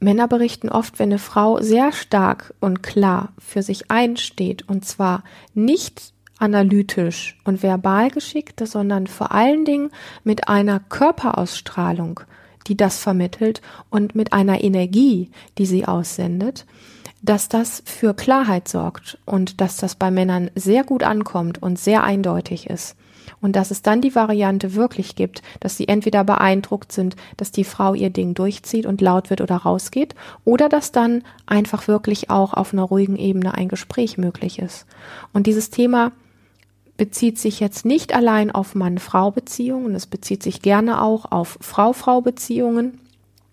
Männer 0.00 0.28
berichten 0.28 0.68
oft, 0.68 0.98
wenn 0.98 1.10
eine 1.10 1.18
Frau 1.18 1.60
sehr 1.60 1.92
stark 1.92 2.54
und 2.60 2.82
klar 2.82 3.32
für 3.38 3.62
sich 3.62 3.90
einsteht 3.90 4.68
und 4.68 4.84
zwar 4.84 5.24
nicht 5.54 6.12
analytisch 6.38 7.36
und 7.44 7.62
verbal 7.64 8.10
geschickt, 8.10 8.60
sondern 8.66 9.08
vor 9.08 9.32
allen 9.32 9.64
Dingen 9.64 9.90
mit 10.22 10.48
einer 10.48 10.78
Körperausstrahlung, 10.78 12.20
die 12.68 12.76
das 12.76 12.98
vermittelt 12.98 13.60
und 13.90 14.14
mit 14.14 14.32
einer 14.32 14.62
Energie, 14.62 15.30
die 15.58 15.66
sie 15.66 15.86
aussendet, 15.86 16.66
dass 17.22 17.48
das 17.48 17.82
für 17.84 18.14
Klarheit 18.14 18.68
sorgt 18.68 19.18
und 19.24 19.60
dass 19.60 19.76
das 19.76 19.96
bei 19.96 20.10
Männern 20.10 20.50
sehr 20.54 20.84
gut 20.84 21.02
ankommt 21.02 21.60
und 21.60 21.78
sehr 21.78 22.04
eindeutig 22.04 22.70
ist 22.70 22.96
und 23.40 23.56
dass 23.56 23.70
es 23.70 23.82
dann 23.82 24.00
die 24.00 24.14
Variante 24.14 24.74
wirklich 24.74 25.16
gibt, 25.16 25.42
dass 25.60 25.76
sie 25.76 25.88
entweder 25.88 26.24
beeindruckt 26.24 26.92
sind, 26.92 27.16
dass 27.36 27.52
die 27.52 27.64
Frau 27.64 27.94
ihr 27.94 28.10
Ding 28.10 28.34
durchzieht 28.34 28.86
und 28.86 29.00
laut 29.00 29.30
wird 29.30 29.40
oder 29.40 29.56
rausgeht, 29.56 30.14
oder 30.44 30.68
dass 30.68 30.92
dann 30.92 31.22
einfach 31.46 31.88
wirklich 31.88 32.30
auch 32.30 32.54
auf 32.54 32.72
einer 32.72 32.82
ruhigen 32.82 33.16
Ebene 33.16 33.54
ein 33.54 33.68
Gespräch 33.68 34.18
möglich 34.18 34.58
ist. 34.58 34.86
Und 35.32 35.46
dieses 35.46 35.70
Thema 35.70 36.12
bezieht 36.98 37.38
sich 37.38 37.60
jetzt 37.60 37.86
nicht 37.86 38.14
allein 38.14 38.50
auf 38.50 38.74
Mann-Frau-Beziehungen, 38.74 39.94
es 39.94 40.06
bezieht 40.06 40.42
sich 40.42 40.60
gerne 40.60 41.00
auch 41.00 41.32
auf 41.32 41.56
Frau-Frau-Beziehungen. 41.62 43.00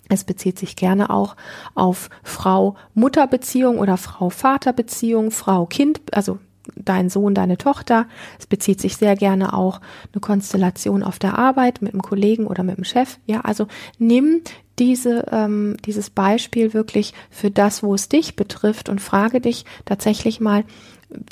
Es 0.07 0.23
bezieht 0.23 0.59
sich 0.59 0.75
gerne 0.75 1.09
auch 1.09 1.35
auf 1.73 2.11
Frau-Mutter-Beziehung 2.21 3.79
oder 3.79 3.97
Frau-Vater-Beziehung, 3.97 5.31
Frau-Kind, 5.31 5.99
also 6.11 6.37
dein 6.75 7.09
Sohn, 7.09 7.33
deine 7.33 7.57
Tochter. 7.57 8.05
Es 8.39 8.45
bezieht 8.45 8.81
sich 8.81 8.97
sehr 8.97 9.15
gerne 9.15 9.53
auch 9.53 9.81
eine 10.13 10.21
Konstellation 10.21 11.01
auf 11.01 11.17
der 11.17 11.39
Arbeit 11.39 11.81
mit 11.81 11.93
einem 11.93 12.03
Kollegen 12.03 12.45
oder 12.45 12.63
mit 12.63 12.77
dem 12.77 12.83
Chef. 12.83 13.17
Ja, 13.25 13.41
also 13.41 13.67
nimm 13.97 14.41
diese, 14.79 15.25
ähm, 15.31 15.77
dieses 15.85 16.09
Beispiel 16.09 16.73
wirklich 16.73 17.13
für 17.29 17.51
das, 17.51 17.83
wo 17.83 17.93
es 17.93 18.09
dich 18.09 18.35
betrifft 18.35 18.89
und 18.89 19.01
frage 19.01 19.41
dich 19.41 19.65
tatsächlich 19.85 20.39
mal, 20.39 20.63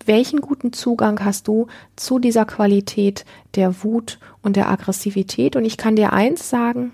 welchen 0.06 0.42
guten 0.42 0.72
Zugang 0.72 1.24
hast 1.26 1.48
du 1.48 1.68
zu 1.96 2.20
dieser 2.20 2.46
Qualität 2.46 3.26
der 3.56 3.84
Wut 3.84 4.20
und 4.42 4.56
der 4.56 4.70
Aggressivität? 4.70 5.56
Und 5.56 5.66
ich 5.66 5.78
kann 5.78 5.96
dir 5.96 6.14
eins 6.14 6.50
sagen, 6.50 6.94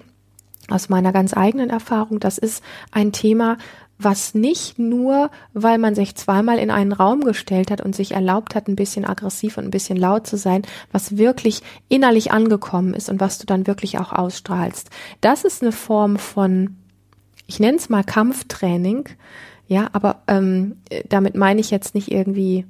aus 0.70 0.90
meiner 0.90 1.12
ganz 1.12 1.36
eigenen 1.36 1.70
Erfahrung, 1.70 2.20
das 2.20 2.38
ist 2.38 2.64
ein 2.92 3.12
Thema, 3.12 3.58
was 4.02 4.34
nicht 4.34 4.80
nur, 4.80 5.30
weil 5.54 5.78
man 5.78 5.94
sich 5.94 6.16
zweimal 6.16 6.58
in 6.58 6.72
einen 6.72 6.94
Raum 6.94 7.22
gestellt 7.22 7.70
hat 7.70 7.82
und 7.82 7.94
sich 7.94 8.14
erlaubt 8.14 8.56
hat, 8.56 8.68
ein 8.68 8.78
bisschen 8.78 9.06
aggressiv 9.06 9.58
und 9.58 9.66
ein 9.66 9.72
bisschen 9.72 9.98
laut 9.98 10.26
zu 10.26 10.38
sein, 10.38 10.64
was 10.94 11.18
wirklich 11.18 11.62
innerlich 11.90 12.32
angekommen 12.32 12.94
ist 12.94 13.10
und 13.10 13.20
was 13.20 13.40
du 13.40 13.46
dann 13.46 13.68
wirklich 13.68 14.00
auch 14.00 14.14
ausstrahlst. 14.14 14.90
Das 15.20 15.44
ist 15.44 15.62
eine 15.62 15.74
Form 15.74 16.18
von, 16.18 16.78
ich 17.46 17.60
nenne 17.60 17.78
es 17.78 17.90
mal 17.90 18.06
Kampftraining, 18.06 19.10
ja, 19.68 19.90
aber 19.92 20.24
ähm, 20.28 20.78
damit 21.10 21.36
meine 21.36 21.60
ich 21.60 21.70
jetzt 21.70 21.94
nicht 21.94 22.10
irgendwie 22.10 22.66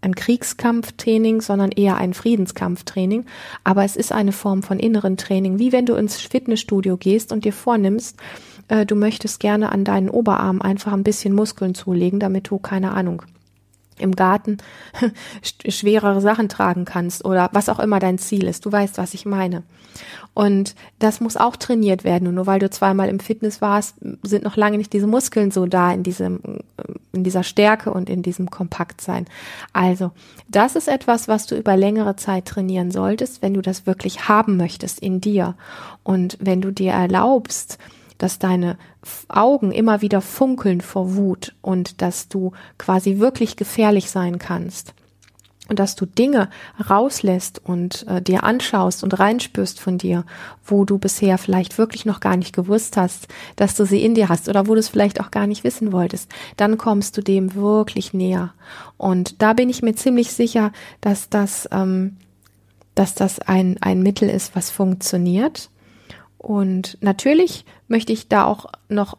ein 0.00 0.14
Kriegskampftraining, 0.14 1.42
sondern 1.42 1.70
eher 1.70 1.96
ein 1.96 2.14
Friedenskampftraining. 2.14 3.26
Aber 3.64 3.84
es 3.84 3.96
ist 3.96 4.12
eine 4.12 4.32
Form 4.32 4.62
von 4.62 4.78
inneren 4.78 5.16
Training, 5.16 5.58
wie 5.58 5.72
wenn 5.72 5.86
du 5.86 5.94
ins 5.94 6.16
Fitnessstudio 6.16 6.96
gehst 6.96 7.32
und 7.32 7.44
dir 7.44 7.52
vornimmst, 7.52 8.16
äh, 8.70 8.86
du 8.86 8.94
möchtest 8.94 9.40
gerne 9.40 9.72
an 9.72 9.84
deinen 9.84 10.08
Oberarm 10.08 10.62
einfach 10.62 10.92
ein 10.92 11.04
bisschen 11.04 11.34
Muskeln 11.34 11.74
zulegen, 11.74 12.20
damit 12.20 12.48
du, 12.48 12.58
keine 12.58 12.92
Ahnung, 12.92 13.22
im 13.98 14.16
Garten 14.16 14.58
schwerere 15.68 16.22
Sachen 16.22 16.48
tragen 16.48 16.86
kannst 16.86 17.24
oder 17.24 17.50
was 17.52 17.68
auch 17.68 17.80
immer 17.80 17.98
dein 17.98 18.16
Ziel 18.16 18.46
ist. 18.46 18.64
Du 18.64 18.72
weißt, 18.72 18.96
was 18.96 19.12
ich 19.12 19.26
meine. 19.26 19.62
Und 20.32 20.74
das 21.00 21.20
muss 21.20 21.36
auch 21.36 21.56
trainiert 21.56 22.04
werden. 22.04 22.28
Und 22.28 22.36
nur 22.36 22.46
weil 22.46 22.60
du 22.60 22.70
zweimal 22.70 23.08
im 23.08 23.20
Fitness 23.20 23.60
warst, 23.60 23.96
sind 24.22 24.44
noch 24.44 24.56
lange 24.56 24.78
nicht 24.78 24.92
diese 24.92 25.08
Muskeln 25.08 25.50
so 25.50 25.66
da 25.66 25.92
in 25.92 26.02
diesem, 26.02 26.40
in 27.12 27.24
dieser 27.24 27.42
Stärke 27.42 27.92
und 27.92 28.08
in 28.08 28.22
diesem 28.22 28.50
Kompaktsein. 28.50 29.26
Also, 29.72 30.12
das 30.48 30.76
ist 30.76 30.88
etwas, 30.88 31.28
was 31.28 31.46
du 31.46 31.56
über 31.56 31.76
längere 31.76 32.16
Zeit 32.16 32.46
trainieren 32.46 32.92
solltest, 32.92 33.42
wenn 33.42 33.52
du 33.52 33.60
das 33.60 33.86
wirklich 33.86 34.28
haben 34.28 34.56
möchtest 34.56 35.00
in 35.00 35.20
dir. 35.20 35.56
Und 36.04 36.38
wenn 36.40 36.62
du 36.62 36.70
dir 36.70 36.92
erlaubst, 36.92 37.78
dass 38.20 38.38
deine 38.38 38.78
Augen 39.28 39.72
immer 39.72 40.02
wieder 40.02 40.20
funkeln 40.20 40.80
vor 40.80 41.16
Wut 41.16 41.54
und 41.62 42.02
dass 42.02 42.28
du 42.28 42.52
quasi 42.78 43.18
wirklich 43.18 43.56
gefährlich 43.56 44.10
sein 44.10 44.38
kannst 44.38 44.94
und 45.70 45.78
dass 45.78 45.94
du 45.94 46.04
Dinge 46.04 46.50
rauslässt 46.90 47.64
und 47.64 48.04
äh, 48.08 48.20
dir 48.20 48.42
anschaust 48.42 49.04
und 49.04 49.18
reinspürst 49.18 49.80
von 49.80 49.98
dir, 49.98 50.24
wo 50.66 50.84
du 50.84 50.98
bisher 50.98 51.38
vielleicht 51.38 51.78
wirklich 51.78 52.04
noch 52.04 52.18
gar 52.18 52.36
nicht 52.36 52.54
gewusst 52.54 52.96
hast, 52.96 53.28
dass 53.54 53.76
du 53.76 53.86
sie 53.86 54.04
in 54.04 54.16
dir 54.16 54.28
hast 54.28 54.48
oder 54.48 54.66
wo 54.66 54.74
du 54.74 54.80
es 54.80 54.88
vielleicht 54.88 55.20
auch 55.20 55.30
gar 55.30 55.46
nicht 55.46 55.62
wissen 55.62 55.92
wolltest, 55.92 56.28
dann 56.56 56.76
kommst 56.76 57.16
du 57.16 57.22
dem 57.22 57.54
wirklich 57.54 58.12
näher. 58.12 58.52
Und 58.98 59.40
da 59.40 59.52
bin 59.52 59.70
ich 59.70 59.80
mir 59.80 59.94
ziemlich 59.94 60.32
sicher, 60.32 60.72
dass 61.00 61.30
das, 61.30 61.68
ähm, 61.70 62.16
dass 62.96 63.14
das 63.14 63.38
ein, 63.38 63.78
ein 63.80 64.02
Mittel 64.02 64.28
ist, 64.28 64.56
was 64.56 64.72
funktioniert. 64.72 65.69
Und 66.40 66.96
natürlich 67.02 67.66
möchte 67.86 68.14
ich 68.14 68.28
da 68.28 68.46
auch 68.46 68.64
noch 68.88 69.18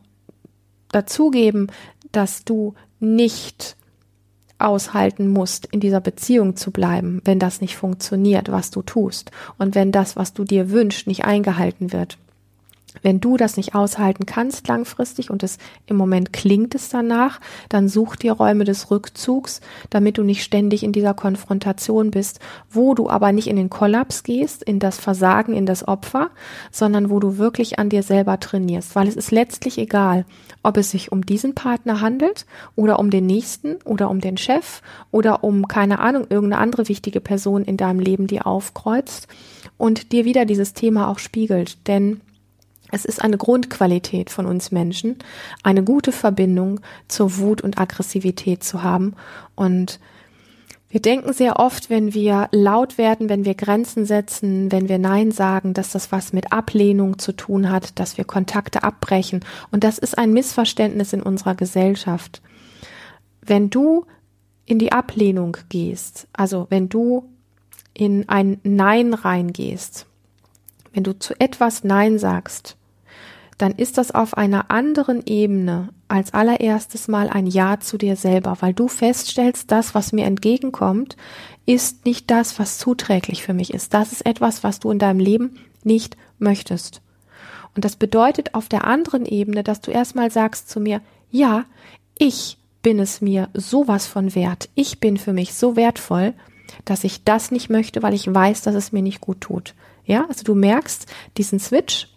dazugeben, 0.89 1.67
dass 2.11 2.43
du 2.43 2.73
nicht 2.99 3.77
aushalten 4.57 5.27
musst, 5.27 5.67
in 5.67 5.79
dieser 5.79 6.01
Beziehung 6.01 6.55
zu 6.55 6.71
bleiben, 6.71 7.21
wenn 7.23 7.37
das 7.37 7.61
nicht 7.61 7.77
funktioniert, 7.77 8.51
was 8.51 8.71
du 8.71 8.81
tust 8.81 9.29
und 9.59 9.75
wenn 9.75 9.91
das, 9.91 10.15
was 10.15 10.33
du 10.33 10.43
dir 10.45 10.71
wünschst, 10.71 11.05
nicht 11.05 11.23
eingehalten 11.23 11.93
wird. 11.93 12.17
Wenn 13.01 13.19
du 13.19 13.37
das 13.37 13.57
nicht 13.57 13.75
aushalten 13.75 14.25
kannst 14.25 14.67
langfristig 14.67 15.29
und 15.29 15.43
es 15.43 15.57
im 15.85 15.95
Moment 15.95 16.33
klingt 16.33 16.75
es 16.75 16.89
danach, 16.89 17.39
dann 17.69 17.87
such 17.87 18.15
dir 18.15 18.33
Räume 18.33 18.63
des 18.63 18.91
Rückzugs, 18.91 19.61
damit 19.89 20.17
du 20.17 20.23
nicht 20.23 20.43
ständig 20.43 20.83
in 20.83 20.91
dieser 20.91 21.13
Konfrontation 21.13 22.11
bist, 22.11 22.39
wo 22.69 22.93
du 22.93 23.09
aber 23.09 23.31
nicht 23.31 23.47
in 23.47 23.55
den 23.55 23.69
Kollaps 23.69 24.23
gehst, 24.23 24.63
in 24.63 24.79
das 24.79 24.97
Versagen, 24.97 25.53
in 25.53 25.65
das 25.65 25.87
Opfer, 25.87 26.29
sondern 26.71 27.09
wo 27.09 27.19
du 27.19 27.37
wirklich 27.37 27.79
an 27.79 27.89
dir 27.89 28.03
selber 28.03 28.39
trainierst, 28.39 28.95
weil 28.95 29.07
es 29.07 29.15
ist 29.15 29.31
letztlich 29.31 29.77
egal, 29.77 30.25
ob 30.63 30.77
es 30.77 30.91
sich 30.91 31.11
um 31.11 31.25
diesen 31.25 31.55
Partner 31.55 32.01
handelt 32.01 32.45
oder 32.75 32.99
um 32.99 33.09
den 33.09 33.25
nächsten 33.25 33.77
oder 33.83 34.09
um 34.09 34.21
den 34.21 34.37
Chef 34.37 34.81
oder 35.11 35.43
um 35.43 35.67
keine 35.67 35.99
Ahnung, 35.99 36.27
irgendeine 36.29 36.61
andere 36.61 36.87
wichtige 36.87 37.19
Person 37.19 37.63
in 37.63 37.77
deinem 37.77 37.99
Leben, 37.99 38.27
die 38.27 38.41
aufkreuzt 38.41 39.27
und 39.77 40.11
dir 40.11 40.25
wieder 40.25 40.45
dieses 40.45 40.73
Thema 40.73 41.07
auch 41.07 41.19
spiegelt, 41.19 41.87
denn 41.87 42.21
es 42.91 43.05
ist 43.05 43.21
eine 43.21 43.37
Grundqualität 43.37 44.29
von 44.29 44.45
uns 44.45 44.71
Menschen, 44.71 45.17
eine 45.63 45.83
gute 45.83 46.11
Verbindung 46.11 46.81
zur 47.07 47.37
Wut 47.37 47.61
und 47.61 47.79
Aggressivität 47.79 48.63
zu 48.63 48.83
haben. 48.83 49.15
Und 49.55 49.99
wir 50.89 51.01
denken 51.01 51.31
sehr 51.31 51.57
oft, 51.57 51.89
wenn 51.89 52.13
wir 52.13 52.49
laut 52.51 52.97
werden, 52.97 53.29
wenn 53.29 53.45
wir 53.45 53.55
Grenzen 53.55 54.05
setzen, 54.05 54.73
wenn 54.73 54.89
wir 54.89 54.99
Nein 54.99 55.31
sagen, 55.31 55.73
dass 55.73 55.93
das 55.93 56.11
was 56.11 56.33
mit 56.33 56.51
Ablehnung 56.51 57.17
zu 57.17 57.31
tun 57.31 57.71
hat, 57.71 57.97
dass 57.97 58.17
wir 58.17 58.25
Kontakte 58.25 58.83
abbrechen. 58.83 59.39
Und 59.71 59.85
das 59.85 59.97
ist 59.97 60.17
ein 60.17 60.33
Missverständnis 60.33 61.13
in 61.13 61.23
unserer 61.23 61.55
Gesellschaft. 61.55 62.41
Wenn 63.41 63.69
du 63.69 64.05
in 64.65 64.79
die 64.79 64.91
Ablehnung 64.91 65.55
gehst, 65.69 66.27
also 66.33 66.67
wenn 66.69 66.89
du 66.89 67.23
in 67.93 68.27
ein 68.27 68.59
Nein 68.63 69.13
reingehst, 69.13 70.07
wenn 70.93 71.03
du 71.03 71.17
zu 71.17 71.39
etwas 71.39 71.85
Nein 71.85 72.19
sagst, 72.19 72.75
dann 73.61 73.73
ist 73.73 73.97
das 73.97 74.11
auf 74.11 74.37
einer 74.37 74.71
anderen 74.71 75.23
Ebene 75.25 75.89
als 76.07 76.33
allererstes 76.33 77.07
mal 77.07 77.29
ein 77.29 77.45
Ja 77.45 77.79
zu 77.79 77.97
dir 77.97 78.15
selber, 78.15 78.57
weil 78.59 78.73
du 78.73 78.87
feststellst, 78.87 79.71
das, 79.71 79.93
was 79.93 80.13
mir 80.13 80.25
entgegenkommt, 80.25 81.15
ist 81.65 82.05
nicht 82.05 82.31
das, 82.31 82.57
was 82.57 82.77
zuträglich 82.79 83.43
für 83.43 83.53
mich 83.53 83.73
ist. 83.73 83.93
Das 83.93 84.11
ist 84.11 84.25
etwas, 84.25 84.63
was 84.63 84.79
du 84.79 84.91
in 84.91 84.99
deinem 84.99 85.19
Leben 85.19 85.57
nicht 85.83 86.17
möchtest. 86.39 87.01
Und 87.75 87.85
das 87.85 87.95
bedeutet 87.95 88.55
auf 88.55 88.67
der 88.67 88.85
anderen 88.85 89.25
Ebene, 89.25 89.63
dass 89.63 89.79
du 89.79 89.91
erstmal 89.91 90.31
sagst 90.31 90.69
zu 90.69 90.79
mir, 90.79 91.01
ja, 91.29 91.65
ich 92.17 92.57
bin 92.81 92.99
es 92.99 93.21
mir 93.21 93.49
sowas 93.53 94.07
von 94.07 94.35
wert. 94.35 94.69
Ich 94.75 94.99
bin 94.99 95.17
für 95.17 95.33
mich 95.33 95.53
so 95.53 95.75
wertvoll, 95.75 96.33
dass 96.83 97.03
ich 97.03 97.23
das 97.23 97.51
nicht 97.51 97.69
möchte, 97.69 98.01
weil 98.01 98.13
ich 98.13 98.33
weiß, 98.33 98.63
dass 98.63 98.75
es 98.75 98.91
mir 98.91 99.01
nicht 99.01 99.21
gut 99.21 99.41
tut. 99.41 99.75
Ja, 100.03 100.25
also 100.27 100.43
du 100.43 100.55
merkst 100.55 101.05
diesen 101.37 101.59
Switch 101.59 102.07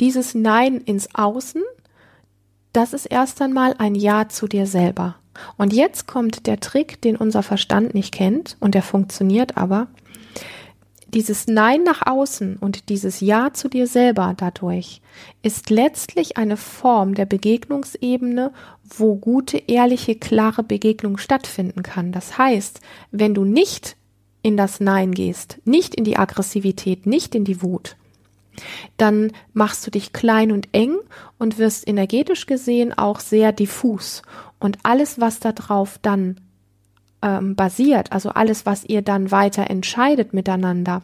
dieses 0.00 0.34
Nein 0.34 0.78
ins 0.78 1.14
Außen, 1.14 1.62
das 2.72 2.92
ist 2.92 3.06
erst 3.06 3.42
einmal 3.42 3.74
ein 3.78 3.94
Ja 3.94 4.28
zu 4.28 4.46
dir 4.46 4.66
selber. 4.66 5.16
Und 5.56 5.72
jetzt 5.72 6.06
kommt 6.06 6.46
der 6.46 6.60
Trick, 6.60 7.00
den 7.00 7.16
unser 7.16 7.42
Verstand 7.42 7.94
nicht 7.94 8.12
kennt 8.12 8.56
und 8.60 8.74
der 8.74 8.82
funktioniert 8.82 9.56
aber. 9.56 9.88
Dieses 11.08 11.46
Nein 11.46 11.82
nach 11.82 12.06
außen 12.06 12.56
und 12.56 12.88
dieses 12.88 13.20
Ja 13.20 13.52
zu 13.52 13.68
dir 13.68 13.86
selber 13.86 14.34
dadurch 14.34 15.02
ist 15.42 15.68
letztlich 15.68 16.38
eine 16.38 16.56
Form 16.56 17.14
der 17.14 17.26
Begegnungsebene, 17.26 18.50
wo 18.82 19.16
gute, 19.16 19.58
ehrliche, 19.58 20.14
klare 20.14 20.62
Begegnung 20.62 21.18
stattfinden 21.18 21.82
kann. 21.82 22.12
Das 22.12 22.38
heißt, 22.38 22.80
wenn 23.10 23.34
du 23.34 23.44
nicht 23.44 23.96
in 24.42 24.56
das 24.56 24.80
Nein 24.80 25.12
gehst, 25.12 25.58
nicht 25.64 25.94
in 25.94 26.04
die 26.04 26.16
Aggressivität, 26.16 27.04
nicht 27.04 27.34
in 27.34 27.44
die 27.44 27.62
Wut, 27.62 27.96
dann 28.96 29.32
machst 29.52 29.86
du 29.86 29.90
dich 29.90 30.12
klein 30.12 30.52
und 30.52 30.68
eng 30.72 30.96
und 31.38 31.58
wirst 31.58 31.86
energetisch 31.86 32.46
gesehen 32.46 32.96
auch 32.96 33.20
sehr 33.20 33.52
diffus. 33.52 34.22
Und 34.58 34.78
alles, 34.82 35.20
was 35.20 35.40
darauf 35.40 35.98
dann 35.98 36.40
ähm, 37.22 37.56
basiert, 37.56 38.12
also 38.12 38.30
alles, 38.30 38.66
was 38.66 38.84
ihr 38.84 39.02
dann 39.02 39.30
weiter 39.30 39.70
entscheidet 39.70 40.32
miteinander, 40.34 41.02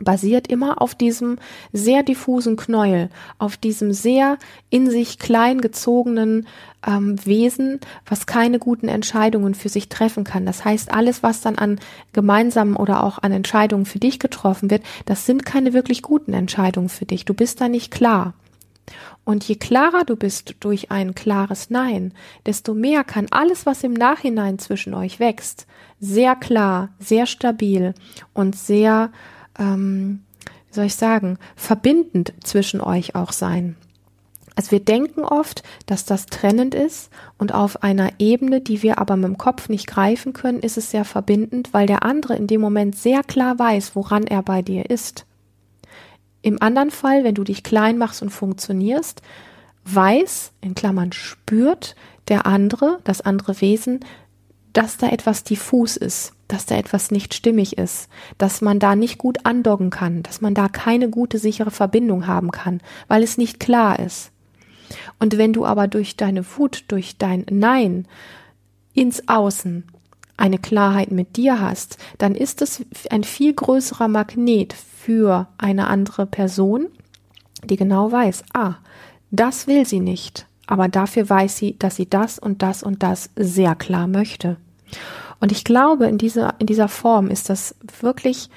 basiert 0.00 0.48
immer 0.48 0.82
auf 0.82 0.94
diesem 0.94 1.38
sehr 1.72 2.02
diffusen 2.02 2.56
Knäuel, 2.56 3.10
auf 3.38 3.56
diesem 3.56 3.92
sehr 3.92 4.38
in 4.70 4.90
sich 4.90 5.18
klein 5.18 5.60
gezogenen 5.60 6.46
ähm, 6.86 7.24
Wesen, 7.24 7.80
was 8.06 8.26
keine 8.26 8.58
guten 8.58 8.88
Entscheidungen 8.88 9.54
für 9.54 9.68
sich 9.68 9.88
treffen 9.88 10.24
kann. 10.24 10.46
Das 10.46 10.64
heißt, 10.64 10.92
alles, 10.92 11.22
was 11.22 11.40
dann 11.40 11.56
an 11.56 11.78
gemeinsamen 12.12 12.76
oder 12.76 13.04
auch 13.04 13.18
an 13.18 13.32
Entscheidungen 13.32 13.86
für 13.86 13.98
dich 13.98 14.18
getroffen 14.18 14.70
wird, 14.70 14.82
das 15.04 15.26
sind 15.26 15.44
keine 15.44 15.72
wirklich 15.72 16.02
guten 16.02 16.32
Entscheidungen 16.32 16.88
für 16.88 17.06
dich. 17.06 17.24
Du 17.24 17.34
bist 17.34 17.60
da 17.60 17.68
nicht 17.68 17.90
klar. 17.90 18.34
Und 19.24 19.44
je 19.44 19.56
klarer 19.56 20.04
du 20.04 20.16
bist 20.16 20.56
durch 20.60 20.90
ein 20.90 21.14
klares 21.14 21.70
Nein, 21.70 22.12
desto 22.46 22.74
mehr 22.74 23.04
kann 23.04 23.26
alles, 23.30 23.66
was 23.66 23.84
im 23.84 23.92
Nachhinein 23.92 24.58
zwischen 24.58 24.94
euch 24.94 25.20
wächst, 25.20 25.66
sehr 26.00 26.34
klar, 26.34 26.88
sehr 26.98 27.26
stabil 27.26 27.94
und 28.32 28.56
sehr, 28.56 29.12
ähm, 29.60 30.24
wie 30.68 30.74
soll 30.74 30.86
ich 30.86 30.96
sagen, 30.96 31.38
verbindend 31.54 32.32
zwischen 32.42 32.80
euch 32.80 33.14
auch 33.14 33.32
sein. 33.32 33.76
Also 34.56 34.72
wir 34.72 34.80
denken 34.80 35.22
oft, 35.22 35.62
dass 35.86 36.04
das 36.04 36.26
trennend 36.26 36.74
ist 36.74 37.10
und 37.38 37.54
auf 37.54 37.82
einer 37.82 38.10
Ebene, 38.18 38.60
die 38.60 38.82
wir 38.82 38.98
aber 38.98 39.16
mit 39.16 39.26
dem 39.26 39.38
Kopf 39.38 39.68
nicht 39.68 39.86
greifen 39.86 40.32
können, 40.32 40.60
ist 40.60 40.76
es 40.76 40.90
sehr 40.90 41.04
verbindend, 41.04 41.72
weil 41.72 41.86
der 41.86 42.04
andere 42.04 42.36
in 42.36 42.46
dem 42.46 42.60
Moment 42.60 42.96
sehr 42.96 43.22
klar 43.22 43.58
weiß, 43.58 43.94
woran 43.94 44.26
er 44.26 44.42
bei 44.42 44.60
dir 44.62 44.90
ist. 44.90 45.24
Im 46.42 46.60
anderen 46.60 46.90
Fall, 46.90 47.24
wenn 47.24 47.34
du 47.34 47.44
dich 47.44 47.62
klein 47.62 47.96
machst 47.96 48.22
und 48.22 48.30
funktionierst, 48.30 49.22
weiß, 49.84 50.52
in 50.60 50.74
Klammern 50.74 51.12
spürt 51.12 51.96
der 52.28 52.46
andere, 52.46 52.98
das 53.04 53.20
andere 53.20 53.60
Wesen, 53.60 54.00
dass 54.72 54.96
da 54.96 55.08
etwas 55.08 55.42
diffus 55.44 55.96
ist, 55.96 56.32
dass 56.52 56.66
da 56.66 56.76
etwas 56.76 57.10
nicht 57.10 57.34
stimmig 57.34 57.78
ist, 57.78 58.08
dass 58.38 58.60
man 58.60 58.78
da 58.78 58.96
nicht 58.96 59.18
gut 59.18 59.46
andocken 59.46 59.90
kann, 59.90 60.22
dass 60.22 60.40
man 60.40 60.54
da 60.54 60.68
keine 60.68 61.08
gute, 61.08 61.38
sichere 61.38 61.70
Verbindung 61.70 62.26
haben 62.26 62.50
kann, 62.50 62.80
weil 63.08 63.22
es 63.22 63.38
nicht 63.38 63.60
klar 63.60 63.98
ist. 64.00 64.32
Und 65.18 65.38
wenn 65.38 65.52
du 65.52 65.64
aber 65.64 65.86
durch 65.86 66.16
deine 66.16 66.44
Wut, 66.56 66.84
durch 66.88 67.16
dein 67.16 67.46
Nein 67.50 68.08
ins 68.92 69.28
Außen 69.28 69.84
eine 70.36 70.58
Klarheit 70.58 71.12
mit 71.12 71.36
dir 71.36 71.60
hast, 71.60 71.98
dann 72.18 72.34
ist 72.34 72.62
es 72.62 72.84
ein 73.10 73.24
viel 73.24 73.54
größerer 73.54 74.08
Magnet 74.08 74.72
für 74.72 75.48
eine 75.58 75.86
andere 75.86 76.26
Person, 76.26 76.86
die 77.64 77.76
genau 77.76 78.10
weiß, 78.10 78.44
ah, 78.54 78.76
das 79.30 79.66
will 79.66 79.86
sie 79.86 80.00
nicht, 80.00 80.46
aber 80.66 80.88
dafür 80.88 81.28
weiß 81.28 81.56
sie, 81.56 81.78
dass 81.78 81.96
sie 81.96 82.08
das 82.08 82.38
und 82.38 82.62
das 82.62 82.82
und 82.82 83.02
das 83.02 83.30
sehr 83.36 83.76
klar 83.76 84.08
möchte. 84.08 84.56
Und 85.40 85.52
ich 85.52 85.64
glaube, 85.64 86.06
in 86.06 86.18
dieser, 86.18 86.54
in 86.58 86.66
dieser 86.66 86.88
Form 86.88 87.28
ist 87.28 87.48
das 87.48 87.74
wirklich 88.00 88.50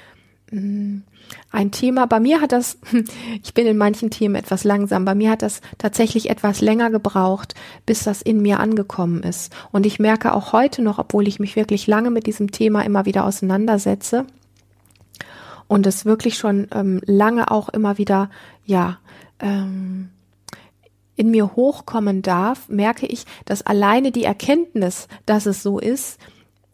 mh, 0.50 0.60
mm, 0.60 1.02
ein 1.50 1.70
Thema. 1.70 2.06
Bei 2.06 2.20
mir 2.20 2.40
hat 2.40 2.52
das, 2.52 2.78
ich 3.42 3.54
bin 3.54 3.66
in 3.66 3.76
manchen 3.76 4.10
Themen 4.10 4.34
etwas 4.34 4.64
langsam, 4.64 5.04
bei 5.04 5.14
mir 5.14 5.30
hat 5.30 5.42
das 5.42 5.60
tatsächlich 5.78 6.30
etwas 6.30 6.60
länger 6.60 6.90
gebraucht, 6.90 7.54
bis 7.86 8.04
das 8.04 8.22
in 8.22 8.42
mir 8.42 8.60
angekommen 8.60 9.22
ist. 9.22 9.54
Und 9.72 9.86
ich 9.86 9.98
merke 9.98 10.34
auch 10.34 10.52
heute 10.52 10.82
noch, 10.82 10.98
obwohl 10.98 11.26
ich 11.26 11.40
mich 11.40 11.56
wirklich 11.56 11.86
lange 11.86 12.10
mit 12.10 12.26
diesem 12.26 12.50
Thema 12.50 12.82
immer 12.82 13.06
wieder 13.06 13.24
auseinandersetze, 13.24 14.26
und 15.66 15.86
es 15.86 16.04
wirklich 16.04 16.36
schon 16.36 16.68
ähm, 16.72 17.00
lange 17.04 17.50
auch 17.50 17.68
immer 17.68 17.98
wieder, 17.98 18.30
ja, 18.64 18.98
ähm, 19.40 20.10
in 21.16 21.30
mir 21.30 21.54
hochkommen 21.54 22.22
darf, 22.22 22.68
merke 22.68 23.06
ich, 23.06 23.24
dass 23.44 23.62
alleine 23.62 24.10
die 24.10 24.24
Erkenntnis, 24.24 25.08
dass 25.26 25.46
es 25.46 25.62
so 25.62 25.78
ist, 25.78 26.18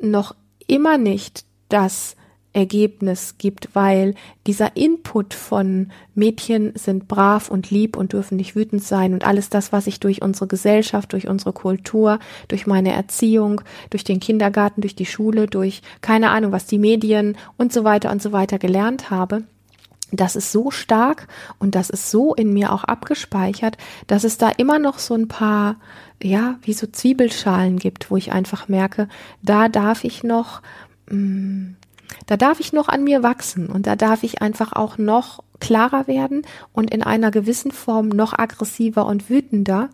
noch 0.01 0.35
immer 0.67 0.99
nicht 0.99 1.45
das 1.69 2.17
Ergebnis 2.53 3.37
gibt, 3.39 3.75
weil 3.75 4.15
dieser 4.47 4.77
Input 4.77 5.35
von 5.35 5.93
Mädchen 6.15 6.73
sind 6.75 7.07
brav 7.07 7.49
und 7.49 7.71
lieb 7.71 7.97
und 7.97 8.13
dürfen 8.13 8.37
nicht 8.37 8.57
wütend 8.57 8.83
sein 8.83 9.13
und 9.13 9.25
alles 9.25 9.51
das, 9.51 9.73
was 9.73 9.87
ich 9.87 10.01
durch 10.01 10.21
unsere 10.21 10.49
Gesellschaft, 10.49 11.13
durch 11.13 11.29
unsere 11.29 11.53
Kultur, 11.53 12.19
durch 12.49 12.67
meine 12.67 12.93
Erziehung, 12.93 13.61
durch 13.91 14.03
den 14.03 14.19
Kindergarten, 14.19 14.81
durch 14.81 14.97
die 14.97 15.07
Schule, 15.07 15.47
durch 15.47 15.81
keine 16.01 16.31
Ahnung, 16.31 16.51
was 16.51 16.67
die 16.67 16.79
Medien 16.79 17.37
und 17.57 17.73
so 17.73 17.85
weiter 17.85 18.11
und 18.11 18.21
so 18.21 18.33
weiter 18.33 18.59
gelernt 18.59 19.11
habe, 19.11 19.45
das 20.13 20.37
ist 20.37 20.53
so 20.53 20.71
stark 20.71 21.29
und 21.59 21.75
das 21.75 21.91
ist 21.91 22.11
so 22.11 22.35
in 22.35 22.53
mir 22.53 22.73
auch 22.73 22.85
abgespeichert, 22.85 23.77
dass 24.07 24.25
es 24.25 24.39
da 24.39 24.51
immer 24.51 24.79
noch 24.79 24.99
so 24.99 25.15
ein 25.15 25.29
paar, 25.29 25.77
ja, 26.23 26.57
wie 26.63 26.73
so 26.73 26.87
Zwiebelschalen 26.87 27.79
gibt, 27.79 28.11
wo 28.11 28.17
ich 28.17 28.33
einfach 28.33 28.69
merke, 28.69 29.09
da 29.43 29.69
darf 29.69 30.05
ich 30.05 30.23
noch, 30.23 30.63
mh, 31.09 31.17
mm, 31.17 31.77
da 32.27 32.37
darf 32.37 32.61
ich 32.61 32.73
noch 32.73 32.89
an 32.89 33.05
mir 33.05 33.23
wachsen 33.23 33.69
und 33.69 33.87
da 33.87 33.95
darf 33.95 34.25
ich 34.25 34.43
einfach 34.43 34.73
auch 34.73 34.99
noch 34.99 35.45
klarer 35.61 36.07
werden 36.07 36.43
und 36.73 36.91
in 36.91 37.03
einer 37.03 37.31
gewissen 37.31 37.71
Form 37.71 38.09
noch 38.09 38.37
aggressiver 38.37 39.07
und 39.07 39.31
wütender. 39.31 39.91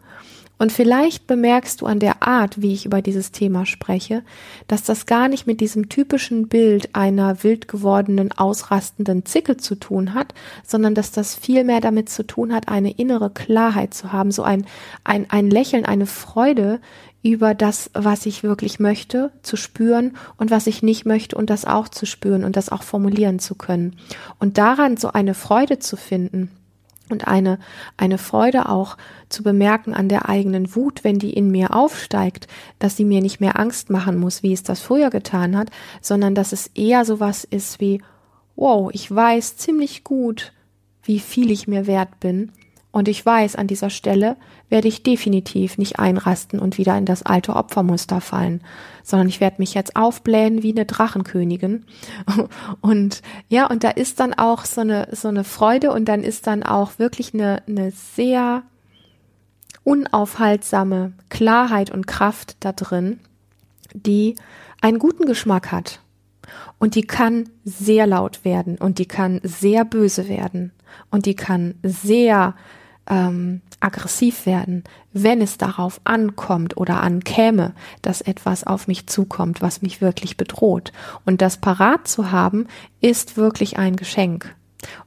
Und 0.58 0.72
vielleicht 0.72 1.26
bemerkst 1.26 1.80
du 1.80 1.86
an 1.86 1.98
der 1.98 2.22
Art, 2.22 2.62
wie 2.62 2.72
ich 2.72 2.86
über 2.86 3.02
dieses 3.02 3.30
Thema 3.30 3.66
spreche, 3.66 4.22
dass 4.68 4.82
das 4.82 5.04
gar 5.04 5.28
nicht 5.28 5.46
mit 5.46 5.60
diesem 5.60 5.90
typischen 5.90 6.48
Bild 6.48 6.94
einer 6.94 7.42
wild 7.42 7.68
gewordenen, 7.68 8.32
ausrastenden 8.32 9.26
Zicke 9.26 9.58
zu 9.58 9.74
tun 9.74 10.14
hat, 10.14 10.32
sondern 10.64 10.94
dass 10.94 11.12
das 11.12 11.34
viel 11.34 11.64
mehr 11.64 11.80
damit 11.80 12.08
zu 12.08 12.26
tun 12.26 12.54
hat, 12.54 12.68
eine 12.68 12.92
innere 12.92 13.30
Klarheit 13.30 13.92
zu 13.92 14.12
haben, 14.12 14.30
so 14.30 14.42
ein, 14.44 14.66
ein, 15.04 15.26
ein 15.30 15.50
Lächeln, 15.50 15.84
eine 15.84 16.06
Freude 16.06 16.80
über 17.22 17.54
das, 17.54 17.90
was 17.92 18.24
ich 18.24 18.42
wirklich 18.42 18.78
möchte, 18.78 19.32
zu 19.42 19.56
spüren 19.56 20.16
und 20.38 20.50
was 20.50 20.66
ich 20.66 20.82
nicht 20.82 21.04
möchte 21.04 21.36
und 21.36 21.50
das 21.50 21.64
auch 21.64 21.88
zu 21.88 22.06
spüren 22.06 22.44
und 22.44 22.56
das 22.56 22.70
auch 22.70 22.82
formulieren 22.82 23.40
zu 23.40 23.56
können. 23.56 23.96
Und 24.38 24.58
daran 24.58 24.96
so 24.96 25.12
eine 25.12 25.34
Freude 25.34 25.80
zu 25.80 25.96
finden 25.96 26.50
und 27.10 27.26
eine, 27.26 27.58
eine 27.96 28.18
Freude 28.18 28.68
auch 28.68 28.96
zu 29.28 29.42
bemerken 29.42 29.94
an 29.94 30.08
der 30.08 30.28
eigenen 30.28 30.74
Wut, 30.74 31.04
wenn 31.04 31.18
die 31.18 31.32
in 31.32 31.50
mir 31.50 31.74
aufsteigt, 31.74 32.48
dass 32.78 32.96
sie 32.96 33.04
mir 33.04 33.20
nicht 33.20 33.40
mehr 33.40 33.58
Angst 33.58 33.90
machen 33.90 34.18
muss, 34.18 34.42
wie 34.42 34.52
es 34.52 34.62
das 34.62 34.80
früher 34.80 35.10
getan 35.10 35.56
hat, 35.56 35.70
sondern 36.00 36.34
dass 36.34 36.52
es 36.52 36.68
eher 36.68 37.04
sowas 37.04 37.44
ist 37.44 37.80
wie, 37.80 38.02
wow, 38.54 38.90
ich 38.92 39.14
weiß 39.14 39.56
ziemlich 39.56 40.04
gut, 40.04 40.52
wie 41.02 41.20
viel 41.20 41.50
ich 41.50 41.68
mir 41.68 41.86
wert 41.86 42.20
bin 42.20 42.52
und 42.96 43.08
ich 43.08 43.26
weiß, 43.26 43.56
an 43.56 43.66
dieser 43.66 43.90
Stelle 43.90 44.38
werde 44.70 44.88
ich 44.88 45.02
definitiv 45.02 45.76
nicht 45.76 45.98
einrasten 45.98 46.58
und 46.58 46.78
wieder 46.78 46.96
in 46.96 47.04
das 47.04 47.22
alte 47.22 47.54
Opfermuster 47.54 48.22
fallen, 48.22 48.62
sondern 49.02 49.28
ich 49.28 49.38
werde 49.38 49.56
mich 49.58 49.74
jetzt 49.74 49.96
aufblähen 49.96 50.62
wie 50.62 50.70
eine 50.70 50.86
Drachenkönigin. 50.86 51.84
Und 52.80 53.20
ja, 53.50 53.66
und 53.66 53.84
da 53.84 53.90
ist 53.90 54.18
dann 54.18 54.32
auch 54.32 54.64
so 54.64 54.80
eine, 54.80 55.08
so 55.12 55.28
eine 55.28 55.44
Freude 55.44 55.92
und 55.92 56.06
dann 56.06 56.22
ist 56.22 56.46
dann 56.46 56.62
auch 56.62 56.98
wirklich 56.98 57.34
eine, 57.34 57.62
eine 57.68 57.90
sehr 57.90 58.62
unaufhaltsame 59.84 61.12
Klarheit 61.28 61.90
und 61.90 62.06
Kraft 62.06 62.56
da 62.60 62.72
drin, 62.72 63.20
die 63.92 64.36
einen 64.80 64.98
guten 64.98 65.26
Geschmack 65.26 65.70
hat. 65.70 66.00
Und 66.78 66.94
die 66.94 67.02
kann 67.02 67.50
sehr 67.62 68.06
laut 68.06 68.46
werden 68.46 68.78
und 68.78 68.98
die 68.98 69.06
kann 69.06 69.40
sehr 69.42 69.84
böse 69.84 70.30
werden 70.30 70.72
und 71.10 71.26
die 71.26 71.34
kann 71.34 71.74
sehr 71.82 72.54
ähm, 73.08 73.60
aggressiv 73.80 74.46
werden, 74.46 74.84
wenn 75.12 75.40
es 75.40 75.58
darauf 75.58 76.00
ankommt 76.04 76.76
oder 76.76 77.02
ankäme, 77.02 77.74
dass 78.02 78.20
etwas 78.20 78.64
auf 78.64 78.88
mich 78.88 79.06
zukommt, 79.06 79.62
was 79.62 79.82
mich 79.82 80.00
wirklich 80.00 80.36
bedroht. 80.36 80.92
Und 81.24 81.42
das 81.42 81.58
parat 81.58 82.08
zu 82.08 82.30
haben, 82.30 82.66
ist 83.00 83.36
wirklich 83.36 83.78
ein 83.78 83.96
Geschenk. 83.96 84.54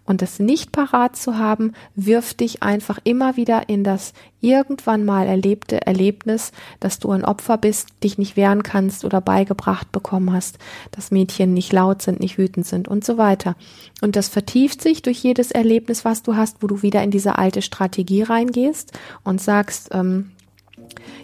Und 0.05 0.21
das 0.21 0.39
nicht 0.39 0.71
parat 0.71 1.15
zu 1.15 1.37
haben, 1.37 1.73
wirft 1.95 2.39
dich 2.39 2.63
einfach 2.63 2.99
immer 3.03 3.37
wieder 3.37 3.69
in 3.69 3.83
das 3.83 4.13
irgendwann 4.41 5.05
mal 5.05 5.27
erlebte 5.27 5.85
Erlebnis, 5.85 6.51
dass 6.79 6.99
du 6.99 7.11
ein 7.11 7.25
Opfer 7.25 7.57
bist, 7.57 7.89
dich 8.03 8.17
nicht 8.17 8.37
wehren 8.37 8.63
kannst 8.63 9.03
oder 9.05 9.21
beigebracht 9.21 9.91
bekommen 9.91 10.31
hast, 10.33 10.57
dass 10.91 11.11
Mädchen 11.11 11.53
nicht 11.53 11.73
laut 11.73 12.01
sind, 12.01 12.19
nicht 12.19 12.37
wütend 12.37 12.65
sind 12.65 12.87
und 12.87 13.03
so 13.03 13.17
weiter. 13.17 13.55
Und 14.01 14.15
das 14.15 14.29
vertieft 14.29 14.81
sich 14.81 15.01
durch 15.01 15.19
jedes 15.19 15.51
Erlebnis, 15.51 16.05
was 16.05 16.23
du 16.23 16.35
hast, 16.35 16.63
wo 16.63 16.67
du 16.67 16.81
wieder 16.81 17.03
in 17.03 17.11
diese 17.11 17.37
alte 17.37 17.61
Strategie 17.61 18.23
reingehst 18.23 18.97
und 19.23 19.41
sagst, 19.41 19.89
ähm, 19.91 20.31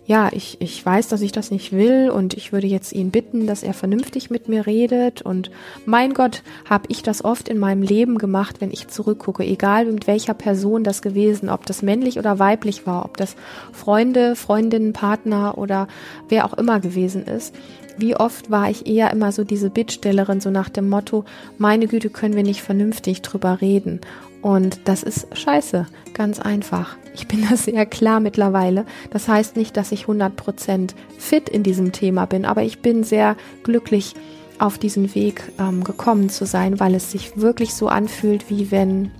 ja, 0.07 0.29
ich, 0.31 0.57
ich 0.61 0.85
weiß, 0.85 1.07
dass 1.07 1.21
ich 1.21 1.31
das 1.31 1.49
nicht 1.49 1.71
will 1.71 2.11
und 2.11 2.35
ich 2.35 2.53
würde 2.53 2.67
jetzt 2.67 2.93
ihn 2.93 3.09
bitten, 3.09 3.47
dass 3.47 3.63
er 3.63 3.73
vernünftig 3.73 4.29
mit 4.29 4.47
mir 4.47 4.67
redet. 4.67 5.23
Und 5.23 5.49
mein 5.85 6.13
Gott, 6.13 6.43
habe 6.69 6.85
ich 6.89 7.01
das 7.01 7.25
oft 7.25 7.49
in 7.49 7.57
meinem 7.57 7.81
Leben 7.81 8.19
gemacht, 8.19 8.61
wenn 8.61 8.71
ich 8.71 8.87
zurückgucke, 8.87 9.43
egal 9.43 9.85
mit 9.85 10.05
welcher 10.05 10.35
Person 10.35 10.83
das 10.83 11.01
gewesen, 11.01 11.49
ob 11.49 11.65
das 11.65 11.81
männlich 11.81 12.19
oder 12.19 12.37
weiblich 12.37 12.85
war, 12.85 13.03
ob 13.05 13.17
das 13.17 13.35
Freunde, 13.71 14.35
Freundinnen, 14.35 14.93
Partner 14.93 15.57
oder 15.57 15.87
wer 16.29 16.45
auch 16.45 16.53
immer 16.53 16.79
gewesen 16.79 17.25
ist. 17.25 17.55
Wie 17.97 18.15
oft 18.15 18.51
war 18.51 18.69
ich 18.69 18.87
eher 18.87 19.11
immer 19.11 19.31
so 19.31 19.43
diese 19.43 19.69
Bittstellerin, 19.69 20.41
so 20.41 20.49
nach 20.49 20.69
dem 20.69 20.89
Motto, 20.89 21.25
meine 21.57 21.87
Güte, 21.87 22.09
können 22.09 22.35
wir 22.35 22.43
nicht 22.43 22.61
vernünftig 22.61 23.21
drüber 23.21 23.61
reden. 23.61 24.01
Und 24.41 24.81
das 24.85 25.01
ist 25.01 25.27
scheiße, 25.35 25.87
ganz 26.13 26.39
einfach. 26.39 26.97
Ich 27.13 27.27
bin 27.27 27.47
da 27.49 27.55
sehr 27.55 27.85
klar 27.85 28.19
mittlerweile. 28.19 28.85
Das 29.09 29.27
heißt 29.27 29.55
nicht, 29.55 29.75
dass 29.77 29.91
ich 29.91 30.05
100% 30.05 30.91
fit 31.17 31.49
in 31.49 31.63
diesem 31.63 31.93
Thema 31.93 32.25
bin, 32.25 32.45
aber 32.45 32.63
ich 32.63 32.79
bin 32.81 33.03
sehr 33.03 33.37
glücklich, 33.63 34.13
auf 34.59 34.77
diesen 34.77 35.13
Weg 35.15 35.51
ähm, 35.59 35.83
gekommen 35.83 36.29
zu 36.29 36.45
sein, 36.45 36.79
weil 36.79 36.95
es 36.95 37.11
sich 37.11 37.37
wirklich 37.37 37.73
so 37.73 37.87
anfühlt, 37.87 38.49
wie 38.49 38.71
wenn 38.71 39.11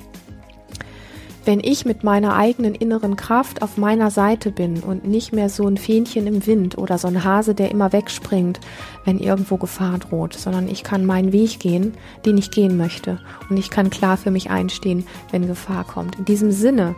wenn 1.46 1.60
ich 1.60 1.86
mit 1.86 2.04
meiner 2.04 2.36
eigenen 2.36 2.74
inneren 2.74 3.16
Kraft 3.16 3.62
auf 3.62 3.78
meiner 3.78 4.10
Seite 4.10 4.52
bin 4.52 4.82
und 4.82 5.08
nicht 5.08 5.32
mehr 5.32 5.50
so 5.50 5.68
ein 5.68 5.78
Fähnchen 5.78 6.26
im 6.28 6.46
Wind 6.48 6.78
oder 6.78 6.98
so 6.98 7.08
ein 7.08 7.24
Hase, 7.24 7.54
der 7.54 7.72
immer 7.72 7.94
wegspringt, 7.94 8.60
wenn 9.06 9.20
irgendwo 9.20 9.58
Gefahr 9.58 10.00
droht, 10.00 10.34
sondern 10.34 10.68
ich 10.68 10.84
kann 10.84 11.06
meinen 11.06 11.32
Weg 11.32 11.60
gehen, 11.60 11.94
den 12.26 12.38
ich 12.38 12.52
gehen 12.52 12.78
möchte 12.78 13.20
und 13.50 13.58
ich 13.58 13.70
kann 13.70 13.92
klar 13.92 14.18
für 14.18 14.32
mich 14.32 14.50
einstehen, 14.50 15.06
wenn 15.32 15.48
Gefahr 15.48 15.84
kommt. 15.84 16.18
In 16.18 16.26
diesem 16.26 16.52
Sinne 16.52 16.96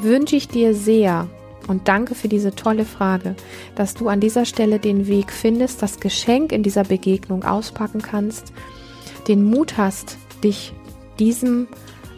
wünsche 0.00 0.36
ich 0.36 0.48
dir 0.48 0.74
sehr 0.74 1.28
und 1.68 1.86
danke 1.86 2.14
für 2.14 2.28
diese 2.28 2.54
tolle 2.54 2.84
Frage, 2.84 3.36
dass 3.76 3.94
du 3.94 4.08
an 4.08 4.20
dieser 4.20 4.46
Stelle 4.46 4.78
den 4.78 5.06
Weg 5.06 5.30
findest, 5.30 5.82
das 5.82 6.00
Geschenk 6.00 6.50
in 6.50 6.62
dieser 6.62 6.84
Begegnung 6.84 7.44
auspacken 7.44 8.02
kannst, 8.02 8.52
den 9.28 9.44
Mut 9.44 9.76
hast, 9.76 10.16
dich 10.42 10.72
diesem 11.18 11.68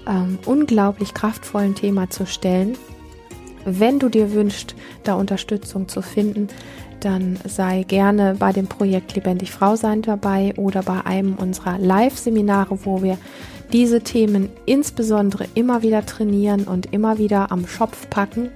ähm, 0.07 0.39
unglaublich 0.47 1.15
kraftvollen 1.15 1.75
Thema 1.75 2.11
zu 2.11 2.27
stellen. 2.27 2.77
Wenn 3.65 3.99
du 3.99 4.09
dir 4.09 4.33
wünschst, 4.33 4.75
da 5.05 5.15
Unterstützung 5.15 5.89
zu 5.89 6.03
finden, 6.03 6.49
dann 7.01 7.39
sei 7.47 7.83
gerne 7.83 8.37
bei 8.39 8.53
dem 8.53 8.67
Projekt 8.67 9.15
Lebendig 9.15 9.51
Frau 9.51 9.77
sein 9.77 10.03
dabei 10.03 10.55
oder 10.57 10.83
bei 10.83 11.05
einem 11.05 11.35
unserer 11.35 11.79
Live-Seminare, 11.79 12.79
wo 12.85 13.03
wir 13.03 13.19
diese 13.73 14.01
Themen 14.01 14.51
insbesondere 14.67 15.47
immer 15.55 15.83
wieder 15.83 16.07
trainieren 16.07 16.65
und 16.65 16.93
immer 16.93 17.19
wieder 17.19 17.51
am 17.53 17.67
Schopf 17.67 18.09
packen, 18.09 18.51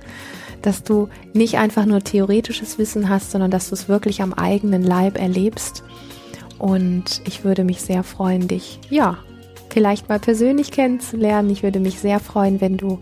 dass 0.63 0.83
du 0.83 1.09
nicht 1.33 1.59
einfach 1.59 1.87
nur 1.87 2.01
theoretisches 2.01 2.79
Wissen 2.79 3.09
hast, 3.09 3.31
sondern 3.31 3.51
dass 3.51 3.69
du 3.69 3.75
es 3.75 3.89
wirklich 3.89 4.23
am 4.23 4.33
eigenen 4.33 4.83
Leib 4.83 5.19
erlebst. 5.19 5.83
Und 6.59 7.23
ich 7.25 7.45
würde 7.45 7.65
mich 7.65 7.81
sehr 7.83 8.03
freuen, 8.03 8.49
dich 8.49 8.81
ja 8.91 9.19
vielleicht 9.79 10.09
mal 10.09 10.19
persönlich 10.19 10.73
kennenzulernen. 10.73 11.51
Ich 11.51 11.63
würde 11.63 11.79
mich 11.79 12.01
sehr 12.01 12.19
freuen, 12.19 12.61
wenn 12.61 12.77
du 12.77 12.99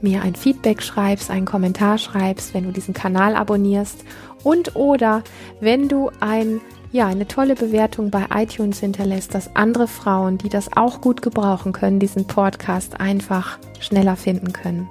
mir 0.00 0.22
ein 0.22 0.34
Feedback 0.34 0.80
schreibst, 0.82 1.30
einen 1.30 1.44
Kommentar 1.44 1.98
schreibst, 1.98 2.54
wenn 2.54 2.64
du 2.64 2.70
diesen 2.70 2.94
Kanal 2.94 3.36
abonnierst 3.36 4.02
und 4.42 4.74
oder 4.74 5.22
wenn 5.60 5.86
du 5.86 6.10
ein 6.20 6.62
ja, 6.92 7.08
eine 7.08 7.26
tolle 7.26 7.56
Bewertung 7.56 8.10
bei 8.10 8.24
iTunes 8.34 8.80
hinterlässt, 8.80 9.34
dass 9.34 9.54
andere 9.54 9.86
Frauen, 9.86 10.38
die 10.38 10.48
das 10.48 10.74
auch 10.74 11.02
gut 11.02 11.20
gebrauchen 11.20 11.72
können, 11.72 11.98
diesen 11.98 12.26
Podcast 12.26 13.00
einfach 13.00 13.58
schneller 13.80 14.16
finden 14.16 14.54
können. 14.54 14.88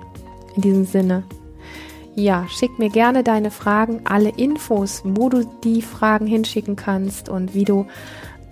In 0.56 0.62
diesem 0.62 0.86
Sinne. 0.86 1.24
Ja, 2.14 2.46
schick 2.48 2.78
mir 2.78 2.90
gerne 2.90 3.24
deine 3.24 3.50
Fragen, 3.50 4.02
alle 4.04 4.30
Infos, 4.30 5.02
wo 5.04 5.30
du 5.30 5.50
die 5.64 5.82
Fragen 5.82 6.28
hinschicken 6.28 6.76
kannst 6.76 7.28
und 7.28 7.56
wie 7.56 7.66
du 7.66 7.88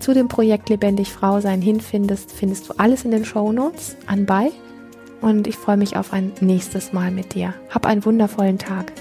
zu 0.02 0.14
dem 0.14 0.28
Projekt 0.28 0.68
Lebendig 0.68 1.12
Frau 1.12 1.40
sein 1.40 1.62
hinfindest, 1.62 2.32
findest 2.32 2.68
du 2.68 2.74
alles 2.76 3.04
in 3.04 3.12
den 3.12 3.24
Show 3.24 3.52
Notes 3.52 3.96
anbei. 4.06 4.50
Und 5.20 5.46
ich 5.46 5.56
freue 5.56 5.76
mich 5.76 5.96
auf 5.96 6.12
ein 6.12 6.32
nächstes 6.40 6.92
Mal 6.92 7.12
mit 7.12 7.34
dir. 7.34 7.54
Hab 7.70 7.86
einen 7.86 8.04
wundervollen 8.04 8.58
Tag. 8.58 8.92